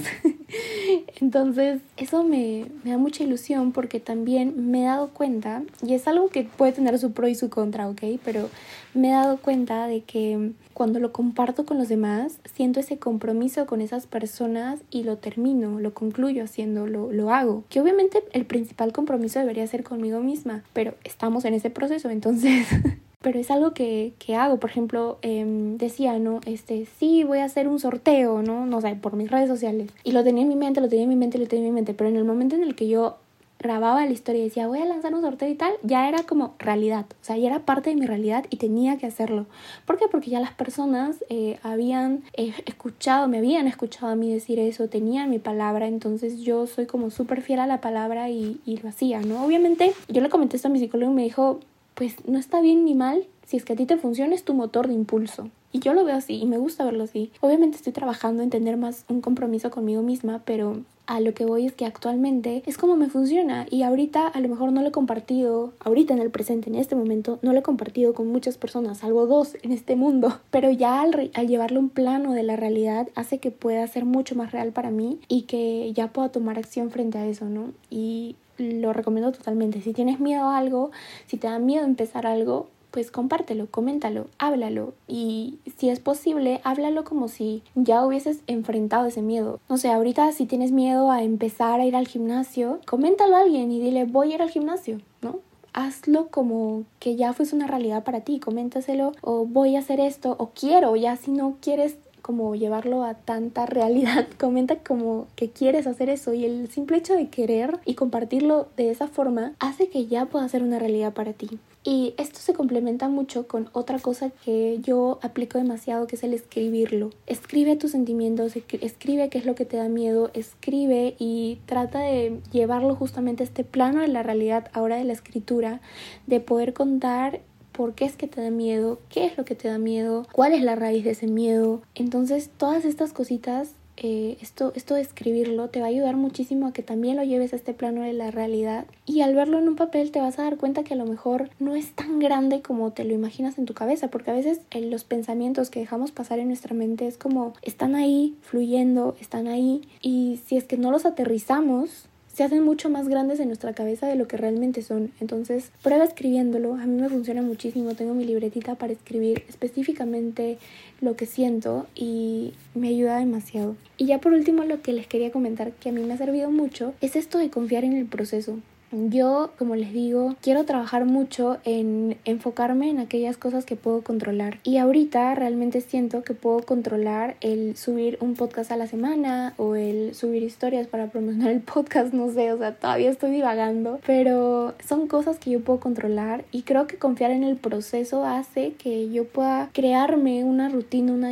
Entonces, 1.20 1.80
eso 1.96 2.24
me, 2.24 2.66
me, 2.84 2.90
da 2.90 2.98
mucha 2.98 3.24
ilusión 3.24 3.72
porque 3.72 4.00
también 4.00 4.70
me 4.70 4.82
he 4.82 4.84
dado 4.84 5.08
cuenta, 5.08 5.62
y 5.82 5.94
es 5.94 6.06
algo 6.08 6.28
que 6.28 6.42
puede 6.44 6.72
tener 6.72 6.98
su 6.98 7.12
pro 7.12 7.26
y 7.26 7.34
su 7.34 7.48
contra, 7.48 7.88
¿ok? 7.88 8.02
Pero 8.22 8.50
me 8.92 9.08
he 9.08 9.12
dado 9.12 9.38
cuenta 9.38 9.87
de 9.87 10.02
que 10.02 10.52
cuando 10.74 11.00
lo 11.00 11.10
comparto 11.10 11.64
con 11.64 11.78
los 11.78 11.88
demás, 11.88 12.38
siento 12.54 12.80
ese 12.80 12.98
compromiso 12.98 13.64
con 13.64 13.80
esas 13.80 14.06
personas 14.06 14.80
y 14.90 15.04
lo 15.04 15.16
termino, 15.16 15.80
lo 15.80 15.94
concluyo 15.94 16.44
haciendo, 16.44 16.87
lo, 16.87 17.12
lo 17.12 17.32
hago. 17.32 17.64
Que 17.70 17.80
obviamente 17.80 18.22
el 18.32 18.44
principal 18.44 18.92
compromiso 18.92 19.38
debería 19.38 19.66
ser 19.66 19.84
conmigo 19.84 20.20
misma, 20.20 20.64
pero 20.74 20.96
estamos 21.02 21.46
en 21.46 21.54
ese 21.54 21.70
proceso, 21.70 22.10
entonces 22.10 22.66
pero 23.24 23.40
es 23.40 23.50
algo 23.50 23.72
que, 23.72 24.12
que 24.18 24.37
hago. 24.37 24.60
Por 24.60 24.68
ejemplo, 24.68 25.18
em, 25.22 25.78
decía, 25.78 26.18
¿no? 26.18 26.40
Este, 26.44 26.87
sí, 26.98 27.24
voy 27.24 27.38
a 27.38 27.46
hacer 27.46 27.68
un 27.68 27.80
sorteo, 27.80 28.42
¿no? 28.42 28.66
No 28.66 28.82
sé, 28.82 28.96
por 28.96 29.16
mis 29.16 29.30
redes 29.30 29.48
sociales. 29.48 29.90
Y 30.04 30.12
lo 30.12 30.22
tenía 30.22 30.42
en 30.42 30.48
mi 30.50 30.56
mente, 30.56 30.82
lo 30.82 30.90
tenía 30.90 31.04
en 31.04 31.08
mi 31.08 31.16
mente, 31.16 31.38
lo 31.38 31.46
tenía 31.46 31.66
en 31.66 31.72
mi 31.72 31.74
mente. 31.74 31.94
Pero 31.94 32.10
en 32.10 32.16
el 32.16 32.24
momento 32.24 32.54
en 32.54 32.62
el 32.62 32.74
que 32.74 32.87
yo 32.87 33.16
grababa 33.58 34.04
la 34.04 34.12
historia 34.12 34.42
y 34.42 34.44
decía 34.44 34.66
voy 34.66 34.80
a 34.80 34.84
lanzar 34.84 35.14
un 35.14 35.22
sorteo 35.22 35.48
y 35.48 35.54
tal, 35.54 35.72
ya 35.82 36.06
era 36.06 36.24
como 36.24 36.54
realidad, 36.58 37.06
o 37.08 37.24
sea, 37.24 37.38
ya 37.38 37.46
era 37.46 37.60
parte 37.60 37.88
de 37.88 37.96
mi 37.96 38.04
realidad 38.04 38.44
y 38.50 38.58
tenía 38.58 38.98
que 38.98 39.06
hacerlo. 39.06 39.46
¿Por 39.87 39.96
qué? 39.96 40.04
Porque 40.10 40.28
ya 40.28 40.38
las 40.38 40.52
personas 40.52 41.24
eh, 41.30 41.58
habían 41.62 42.24
eh, 42.34 42.52
escuchado, 42.66 43.26
me 43.26 43.38
habían 43.38 43.66
escuchado 43.66 44.08
a 44.08 44.16
mí 44.16 44.30
decir 44.30 44.58
eso, 44.58 44.88
tenían 44.88 45.30
mi 45.30 45.38
palabra, 45.38 45.87
entonces 45.87 46.40
yo 46.40 46.66
soy 46.66 46.84
como 46.84 47.08
súper 47.10 47.40
fiel 47.40 47.60
a 47.60 47.66
la 47.66 47.80
palabra 47.80 48.28
y, 48.28 48.60
y 48.66 48.76
lo 48.76 48.90
hacía, 48.90 49.20
¿no? 49.20 49.42
Obviamente 49.46 49.94
yo 50.08 50.20
le 50.20 50.28
comenté 50.28 50.56
esto 50.56 50.68
a 50.68 50.70
mi 50.70 50.78
psicólogo 50.78 51.12
y 51.12 51.14
me 51.14 51.22
dijo, 51.22 51.60
pues 51.94 52.16
no 52.26 52.38
está 52.38 52.61
bien 52.61 52.85
ni 52.85 52.94
mal, 52.94 53.26
si 53.46 53.57
es 53.57 53.64
que 53.64 53.74
a 53.74 53.76
ti 53.76 53.87
te 53.87 53.96
funciona 53.96 54.35
es 54.35 54.44
tu 54.44 54.54
motor 54.54 54.88
de 54.88 54.94
impulso. 54.94 55.50
Y 55.72 55.80
yo 55.80 55.92
lo 55.92 56.04
veo 56.04 56.16
así 56.16 56.35
y 56.37 56.46
me 56.46 56.59
gusta 56.59 56.85
verlo 56.85 57.02
así. 57.02 57.33
Obviamente 57.40 57.76
estoy 57.76 57.92
trabajando 57.92 58.42
en 58.42 58.50
tener 58.50 58.76
más 58.76 59.04
un 59.09 59.20
compromiso 59.20 59.70
conmigo 59.70 60.02
misma, 60.02 60.40
pero 60.44 60.83
a 61.07 61.20
lo 61.20 61.35
que 61.35 61.44
voy 61.44 61.66
es 61.66 61.72
que 61.72 61.85
actualmente 61.85 62.62
es 62.66 62.78
como 62.78 62.96
me 62.96 63.09
funciona 63.09 63.66
y 63.70 63.83
ahorita 63.83 64.26
a 64.26 64.40
lo 64.40 64.48
mejor 64.48 64.72
no 64.72 64.80
lo 64.83 64.88
he 64.88 64.92
compartido, 64.92 65.72
ahorita 65.80 66.14
en 66.14 66.20
el 66.20 66.30
presente, 66.30 66.70
en 66.70 66.76
este 66.76 66.94
momento, 66.94 67.38
no 67.42 67.52
lo 67.52 67.59
he 67.59 67.62
compartido 67.62 68.14
con 68.14 68.28
muchas 68.28 68.57
personas, 68.57 68.98
salvo 68.98 69.26
dos 69.26 69.57
en 69.62 69.72
este 69.72 69.96
mundo, 69.96 70.38
pero 70.50 70.70
ya 70.70 71.00
al, 71.00 71.30
al 71.35 71.48
llevarlo 71.48 71.80
un 71.80 71.90
plano 71.90 72.33
de 72.33 72.42
la 72.42 72.57
realidad 72.57 73.09
hace 73.14 73.38
que 73.38 73.50
pueda 73.50 73.87
ser 73.87 74.04
mucho 74.04 74.35
más 74.35 74.52
real 74.52 74.72
para 74.72 74.90
mí 74.90 75.18
y 75.28 75.42
que 75.42 75.92
ya 75.92 76.09
pueda 76.09 76.30
tomar 76.30 76.59
acción 76.59 76.90
frente 76.90 77.18
a 77.18 77.26
eso, 77.26 77.46
¿no? 77.46 77.72
Y 77.90 78.37
lo 78.58 78.92
recomiendo 78.92 79.32
totalmente. 79.32 79.80
Si 79.80 79.92
tienes 79.92 80.20
miedo 80.20 80.44
a 80.44 80.58
algo, 80.58 80.90
si 81.26 81.36
te 81.36 81.46
da 81.46 81.58
miedo 81.58 81.84
empezar 81.84 82.26
algo, 82.26 82.68
pues 82.90 83.10
compártelo, 83.10 83.66
coméntalo, 83.68 84.28
háblalo 84.38 84.94
y 85.08 85.58
si 85.76 85.88
es 85.88 85.98
posible, 85.98 86.60
háblalo 86.62 87.02
como 87.02 87.26
si 87.26 87.64
ya 87.74 88.06
hubieses 88.06 88.42
enfrentado 88.46 89.06
ese 89.06 89.20
miedo. 89.20 89.58
No 89.68 89.78
sé, 89.78 89.90
ahorita 89.90 90.30
si 90.30 90.46
tienes 90.46 90.70
miedo 90.70 91.10
a 91.10 91.24
empezar 91.24 91.80
a 91.80 91.86
ir 91.86 91.96
al 91.96 92.06
gimnasio, 92.06 92.78
coméntalo 92.86 93.34
a 93.34 93.40
alguien 93.40 93.72
y 93.72 93.80
dile 93.80 94.04
voy 94.04 94.30
a 94.30 94.34
ir 94.36 94.42
al 94.42 94.50
gimnasio, 94.50 95.00
¿no? 95.22 95.40
hazlo 95.74 96.28
como 96.28 96.84
que 97.00 97.16
ya 97.16 97.32
fuese 97.32 97.54
una 97.54 97.66
realidad 97.66 98.04
para 98.04 98.20
ti, 98.20 98.38
coméntaselo 98.38 99.12
o 99.20 99.44
voy 99.44 99.76
a 99.76 99.80
hacer 99.80 100.00
esto 100.00 100.36
o 100.38 100.50
quiero, 100.50 100.96
ya 100.96 101.16
si 101.16 101.32
no 101.32 101.56
quieres 101.60 101.98
como 102.24 102.54
llevarlo 102.54 103.04
a 103.04 103.12
tanta 103.12 103.66
realidad, 103.66 104.26
comenta 104.40 104.76
como 104.76 105.26
que 105.37 105.50
quieres 105.50 105.87
hacer 105.87 106.08
eso 106.08 106.32
y 106.32 106.46
el 106.46 106.70
simple 106.70 106.96
hecho 106.96 107.14
de 107.14 107.28
querer 107.28 107.78
y 107.84 107.94
compartirlo 107.94 108.68
de 108.78 108.90
esa 108.90 109.08
forma 109.08 109.52
hace 109.58 109.90
que 109.90 110.06
ya 110.06 110.24
pueda 110.24 110.48
ser 110.48 110.62
una 110.62 110.78
realidad 110.78 111.12
para 111.12 111.34
ti. 111.34 111.58
Y 111.87 112.14
esto 112.16 112.38
se 112.38 112.54
complementa 112.54 113.10
mucho 113.10 113.46
con 113.46 113.68
otra 113.72 113.98
cosa 113.98 114.30
que 114.30 114.78
yo 114.80 115.18
aplico 115.20 115.58
demasiado, 115.58 116.06
que 116.06 116.16
es 116.16 116.22
el 116.22 116.32
escribirlo. 116.32 117.10
Escribe 117.26 117.76
tus 117.76 117.90
sentimientos, 117.90 118.56
escribe 118.56 119.28
qué 119.28 119.37
es 119.37 119.44
lo 119.44 119.54
que 119.54 119.66
te 119.66 119.76
da 119.76 119.88
miedo, 119.90 120.30
escribe 120.32 121.14
y 121.18 121.58
trata 121.66 121.98
de 121.98 122.40
llevarlo 122.52 122.94
justamente 122.94 123.42
a 123.42 123.46
este 123.46 123.64
plano 123.64 124.00
de 124.00 124.08
la 124.08 124.22
realidad 124.22 124.70
ahora 124.72 124.96
de 124.96 125.04
la 125.04 125.12
escritura, 125.12 125.82
de 126.26 126.40
poder 126.40 126.72
contar 126.72 127.42
por 127.76 127.94
qué 127.94 128.06
es 128.06 128.16
que 128.16 128.28
te 128.28 128.40
da 128.40 128.50
miedo, 128.50 128.98
qué 129.10 129.26
es 129.26 129.37
lo 129.37 129.44
que 129.44 129.54
te 129.54 129.68
da 129.68 129.78
miedo, 129.78 130.26
cuál 130.32 130.54
es 130.54 130.62
la 130.62 130.76
raíz 130.76 131.04
de 131.04 131.10
ese 131.10 131.26
miedo. 131.26 131.82
Entonces 131.94 132.50
todas 132.56 132.84
estas 132.84 133.12
cositas 133.12 133.72
eh, 133.96 134.38
esto, 134.40 134.72
esto 134.74 134.94
de 134.94 135.02
escribirlo 135.02 135.68
te 135.68 135.78
va 135.78 135.87
a 135.87 135.88
ayudar 135.88 136.16
muchísimo 136.16 136.66
a 136.66 136.72
que 136.72 136.82
también 136.82 137.16
lo 137.16 137.22
lleves 137.22 137.52
a 137.52 137.56
este 137.56 137.74
plano 137.74 138.02
de 138.02 138.12
la 138.12 138.32
realidad 138.32 138.87
y 139.06 139.20
al 139.20 139.37
verlo 139.37 139.58
en 139.58 139.68
un 139.68 139.76
papel 139.76 140.10
te 140.10 140.20
vas 140.20 140.38
a 140.38 140.42
dar 140.42 140.56
cuenta 140.56 140.82
que 140.82 140.94
a 140.94 140.96
lo 140.96 141.06
mejor 141.06 141.48
no 141.60 141.76
es 141.76 141.92
tan 141.92 142.18
grande 142.18 142.60
como 142.60 142.90
te 142.90 143.04
lo 143.04 143.14
imaginas 143.14 143.56
en 143.56 143.66
tu 143.66 143.74
cabeza 143.74 144.08
porque 144.08 144.32
a 144.32 144.34
veces 144.34 144.60
eh, 144.72 144.80
los 144.80 145.04
pensamientos 145.04 145.70
que 145.70 145.78
dejamos 145.78 146.10
pasar 146.10 146.40
en 146.40 146.48
nuestra 146.48 146.74
mente 146.74 147.06
es 147.06 147.16
como 147.16 147.54
están 147.62 147.94
ahí 147.94 148.37
fluyendo, 148.42 149.14
están 149.20 149.46
ahí 149.46 149.82
y 150.00 150.40
si 150.44 150.56
es 150.56 150.64
que 150.64 150.76
no 150.76 150.90
los 150.90 151.06
aterrizamos 151.06 152.08
se 152.34 152.42
hacen 152.42 152.64
mucho 152.64 152.90
más 152.90 153.08
grandes 153.08 153.38
en 153.38 153.46
nuestra 153.46 153.74
cabeza 153.74 154.08
de 154.08 154.16
lo 154.16 154.26
que 154.26 154.36
realmente 154.36 154.82
son. 154.82 155.12
Entonces, 155.20 155.70
prueba 155.82 156.04
escribiéndolo. 156.04 156.74
A 156.74 156.84
mí 156.86 157.00
me 157.00 157.08
funciona 157.08 157.42
muchísimo. 157.42 157.94
Tengo 157.94 158.12
mi 158.12 158.24
libretita 158.24 158.74
para 158.74 158.92
escribir 158.92 159.44
específicamente 159.48 160.58
lo 161.00 161.14
que 161.14 161.26
siento 161.26 161.86
y 161.94 162.52
me 162.74 162.88
ayuda 162.88 163.18
demasiado. 163.18 163.76
Y 163.98 164.06
ya 164.06 164.20
por 164.20 164.32
último, 164.32 164.64
lo 164.64 164.82
que 164.82 164.92
les 164.92 165.06
quería 165.06 165.30
comentar 165.30 165.72
que 165.72 165.90
a 165.90 165.92
mí 165.92 166.02
me 166.02 166.14
ha 166.14 166.18
servido 166.18 166.50
mucho 166.50 166.92
es 167.00 167.14
esto 167.14 167.38
de 167.38 167.50
confiar 167.50 167.84
en 167.84 167.92
el 167.92 168.06
proceso. 168.06 168.58
Yo, 168.94 169.50
como 169.59 169.74
les 169.74 169.92
digo, 169.92 170.37
quiero 170.40 170.64
trabajar 170.64 171.04
mucho 171.04 171.59
en 171.64 172.16
enfocarme 172.24 172.90
en 172.90 173.00
aquellas 173.00 173.37
cosas 173.37 173.64
que 173.64 173.74
puedo 173.74 174.02
controlar. 174.02 174.59
Y 174.62 174.76
ahorita 174.76 175.35
realmente 175.35 175.80
siento 175.80 176.22
que 176.22 176.33
puedo 176.33 176.61
controlar 176.61 177.37
el 177.40 177.76
subir 177.76 178.18
un 178.20 178.35
podcast 178.35 178.70
a 178.70 178.76
la 178.76 178.87
semana 178.87 179.54
o 179.57 179.74
el 179.74 180.14
subir 180.14 180.44
historias 180.44 180.87
para 180.87 181.09
promocionar 181.09 181.50
el 181.50 181.61
podcast, 181.61 182.14
no 182.14 182.30
sé, 182.30 182.52
o 182.52 182.59
sea, 182.59 182.76
todavía 182.76 183.11
estoy 183.11 183.33
divagando, 183.33 183.98
pero 184.07 184.74
son 184.87 185.09
cosas 185.09 185.38
que 185.38 185.50
yo 185.50 185.61
puedo 185.61 185.80
controlar 185.80 186.44
y 186.52 186.62
creo 186.62 186.87
que 186.87 186.96
confiar 186.96 187.33
en 187.33 187.42
el 187.42 187.57
proceso 187.57 188.24
hace 188.24 188.74
que 188.74 189.11
yo 189.11 189.24
pueda 189.24 189.70
crearme 189.72 190.44
una 190.44 190.68
rutina, 190.68 191.12
una, 191.12 191.30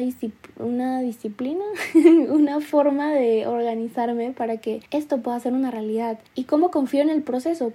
una 0.59 1.01
disciplina, 1.01 1.65
una 2.29 2.61
forma 2.61 3.13
de 3.13 3.47
organizarme 3.47 4.33
para 4.33 4.57
que 4.57 4.81
esto 4.91 5.19
pueda 5.19 5.39
ser 5.39 5.53
una 5.53 5.71
realidad. 5.71 6.19
¿Y 6.35 6.45
cómo 6.45 6.73
confío 6.73 7.03
en 7.03 7.11
el 7.11 7.23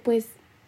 Pues 0.02 0.26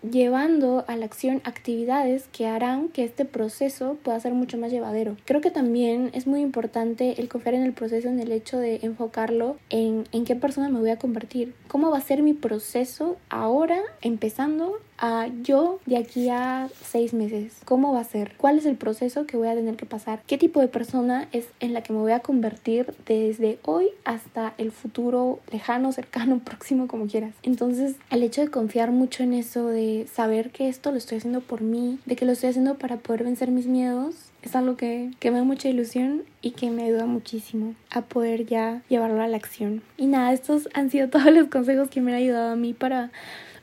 llevando 0.08 0.84
a 0.88 0.96
la 0.96 1.04
acción 1.04 1.42
actividades 1.44 2.28
que 2.32 2.46
harán 2.46 2.88
que 2.88 3.04
este 3.04 3.24
proceso 3.24 3.98
pueda 4.02 4.18
ser 4.20 4.32
mucho 4.32 4.56
más 4.56 4.70
llevadero. 4.70 5.16
Creo 5.24 5.40
que 5.40 5.50
también 5.50 6.10
es 6.14 6.26
muy 6.26 6.40
importante 6.40 7.20
el 7.20 7.28
confiar 7.28 7.54
en 7.54 7.64
el 7.64 7.72
proceso, 7.72 8.08
en 8.08 8.20
el 8.20 8.32
hecho 8.32 8.58
de 8.58 8.80
enfocarlo 8.82 9.56
en, 9.68 10.04
en 10.12 10.24
qué 10.24 10.36
persona 10.36 10.68
me 10.68 10.78
voy 10.78 10.90
a 10.90 10.98
convertir, 10.98 11.54
cómo 11.68 11.90
va 11.90 11.98
a 11.98 12.02
ser 12.02 12.22
mi 12.22 12.34
proceso 12.34 13.16
ahora, 13.28 13.80
empezando 14.00 14.78
a 15.00 15.28
yo 15.42 15.80
de 15.86 15.96
aquí 15.96 16.28
a 16.28 16.68
seis 16.82 17.14
meses. 17.14 17.56
¿Cómo 17.64 17.92
va 17.92 18.00
a 18.00 18.04
ser? 18.04 18.34
¿Cuál 18.36 18.58
es 18.58 18.66
el 18.66 18.76
proceso 18.76 19.26
que 19.26 19.36
voy 19.36 19.48
a 19.48 19.54
tener 19.54 19.76
que 19.76 19.86
pasar? 19.86 20.22
¿Qué 20.26 20.38
tipo 20.38 20.60
de 20.60 20.68
persona 20.68 21.28
es 21.32 21.46
en 21.58 21.72
la 21.72 21.82
que 21.82 21.92
me 21.92 22.00
voy 22.00 22.12
a 22.12 22.20
convertir 22.20 22.94
desde 23.06 23.58
hoy 23.64 23.88
hasta 24.04 24.54
el 24.58 24.70
futuro 24.70 25.40
lejano, 25.50 25.92
cercano, 25.92 26.38
próximo, 26.44 26.86
como 26.86 27.06
quieras? 27.06 27.34
Entonces, 27.42 27.96
el 28.10 28.22
hecho 28.22 28.42
de 28.42 28.48
confiar 28.48 28.90
mucho 28.90 29.22
en 29.22 29.32
eso, 29.32 29.66
de 29.66 30.06
saber 30.12 30.50
que 30.50 30.68
esto 30.68 30.92
lo 30.92 30.98
estoy 30.98 31.18
haciendo 31.18 31.40
por 31.40 31.62
mí, 31.62 31.98
de 32.04 32.16
que 32.16 32.26
lo 32.26 32.32
estoy 32.32 32.50
haciendo 32.50 32.76
para 32.76 32.98
poder 32.98 33.24
vencer 33.24 33.50
mis 33.50 33.66
miedos, 33.66 34.14
es 34.42 34.56
algo 34.56 34.76
que, 34.76 35.10
que, 35.18 35.30
me 35.30 35.38
da 35.38 35.44
mucha 35.44 35.68
ilusión 35.68 36.22
y 36.40 36.52
que 36.52 36.70
me 36.70 36.84
ayuda 36.84 37.04
muchísimo 37.06 37.74
a 37.90 38.02
poder 38.02 38.46
ya 38.46 38.82
llevarlo 38.88 39.20
a 39.20 39.28
la 39.28 39.36
acción. 39.36 39.82
Y 39.98 40.06
nada, 40.06 40.32
estos 40.32 40.68
han 40.72 40.90
sido 40.90 41.08
todos 41.08 41.26
los 41.26 41.48
consejos 41.48 41.90
que 41.90 42.00
me 42.00 42.12
han 42.12 42.18
ayudado 42.18 42.52
a 42.52 42.56
mí 42.56 42.72
para 42.72 43.10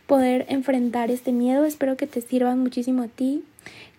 poder 0.08 0.46
enfrentar 0.50 1.12
este 1.12 1.32
miedo. 1.32 1.66
Espero 1.66 1.98
que 1.98 2.08
te 2.08 2.22
sirvan 2.22 2.60
muchísimo 2.60 3.04
a 3.04 3.08
ti, 3.08 3.44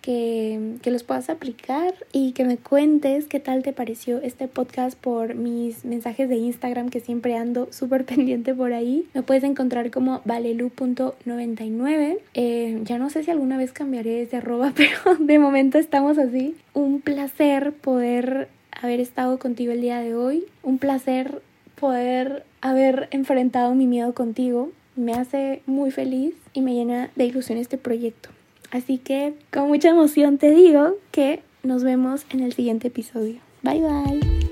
que, 0.01 0.77
que, 0.81 0.91
los 0.91 1.03
puedas 1.03 1.29
aplicar 1.29 1.93
y 2.11 2.31
que 2.31 2.45
me 2.45 2.57
cuentes 2.57 3.27
qué 3.27 3.39
tal 3.39 3.63
te 3.63 3.73
pareció 3.73 4.19
este 4.21 4.47
podcast 4.47 4.97
por 4.97 5.35
mis 5.35 5.85
mensajes 5.85 6.27
de 6.27 6.37
Instagram 6.37 6.89
que 6.89 6.99
siempre 6.99 7.35
ando 7.37 7.67
súper 7.71 8.05
pendiente 8.05 8.53
por 8.55 8.73
ahí. 8.73 9.07
Me 9.13 9.21
puedes 9.21 9.43
encontrar 9.43 9.91
como 9.91 10.21
valelu.99. 10.25 12.17
Eh, 12.33 12.79
ya 12.83 12.97
no 12.97 13.09
sé 13.09 13.23
si 13.23 13.31
alguna 13.31 13.57
vez 13.57 13.71
cambiaré 13.71 14.23
ese 14.23 14.37
arroba, 14.37 14.73
pero 14.75 15.15
de 15.19 15.39
momento 15.39 15.77
estamos 15.77 16.17
así. 16.17 16.55
Un 16.73 17.01
placer 17.01 17.71
poder 17.73 18.49
haber 18.71 18.99
estado 18.99 19.37
contigo 19.37 19.71
el 19.71 19.81
día 19.81 19.99
de 19.99 20.15
hoy. 20.15 20.45
Un 20.63 20.79
placer 20.79 21.41
poder 21.79 22.43
haber 22.61 23.07
enfrentado 23.11 23.73
mi 23.75 23.85
miedo 23.85 24.13
contigo 24.13 24.71
me 24.95 25.13
hace 25.13 25.61
muy 25.65 25.91
feliz 25.91 26.35
y 26.53 26.61
me 26.61 26.73
llena 26.73 27.11
de 27.15 27.25
ilusión 27.25 27.57
este 27.57 27.77
proyecto. 27.77 28.29
Así 28.71 28.97
que 28.97 29.33
con 29.51 29.67
mucha 29.67 29.89
emoción 29.89 30.37
te 30.37 30.51
digo 30.51 30.95
que 31.11 31.41
nos 31.63 31.83
vemos 31.83 32.25
en 32.29 32.41
el 32.41 32.53
siguiente 32.53 32.87
episodio. 32.87 33.39
Bye 33.63 33.81
bye. 33.81 34.48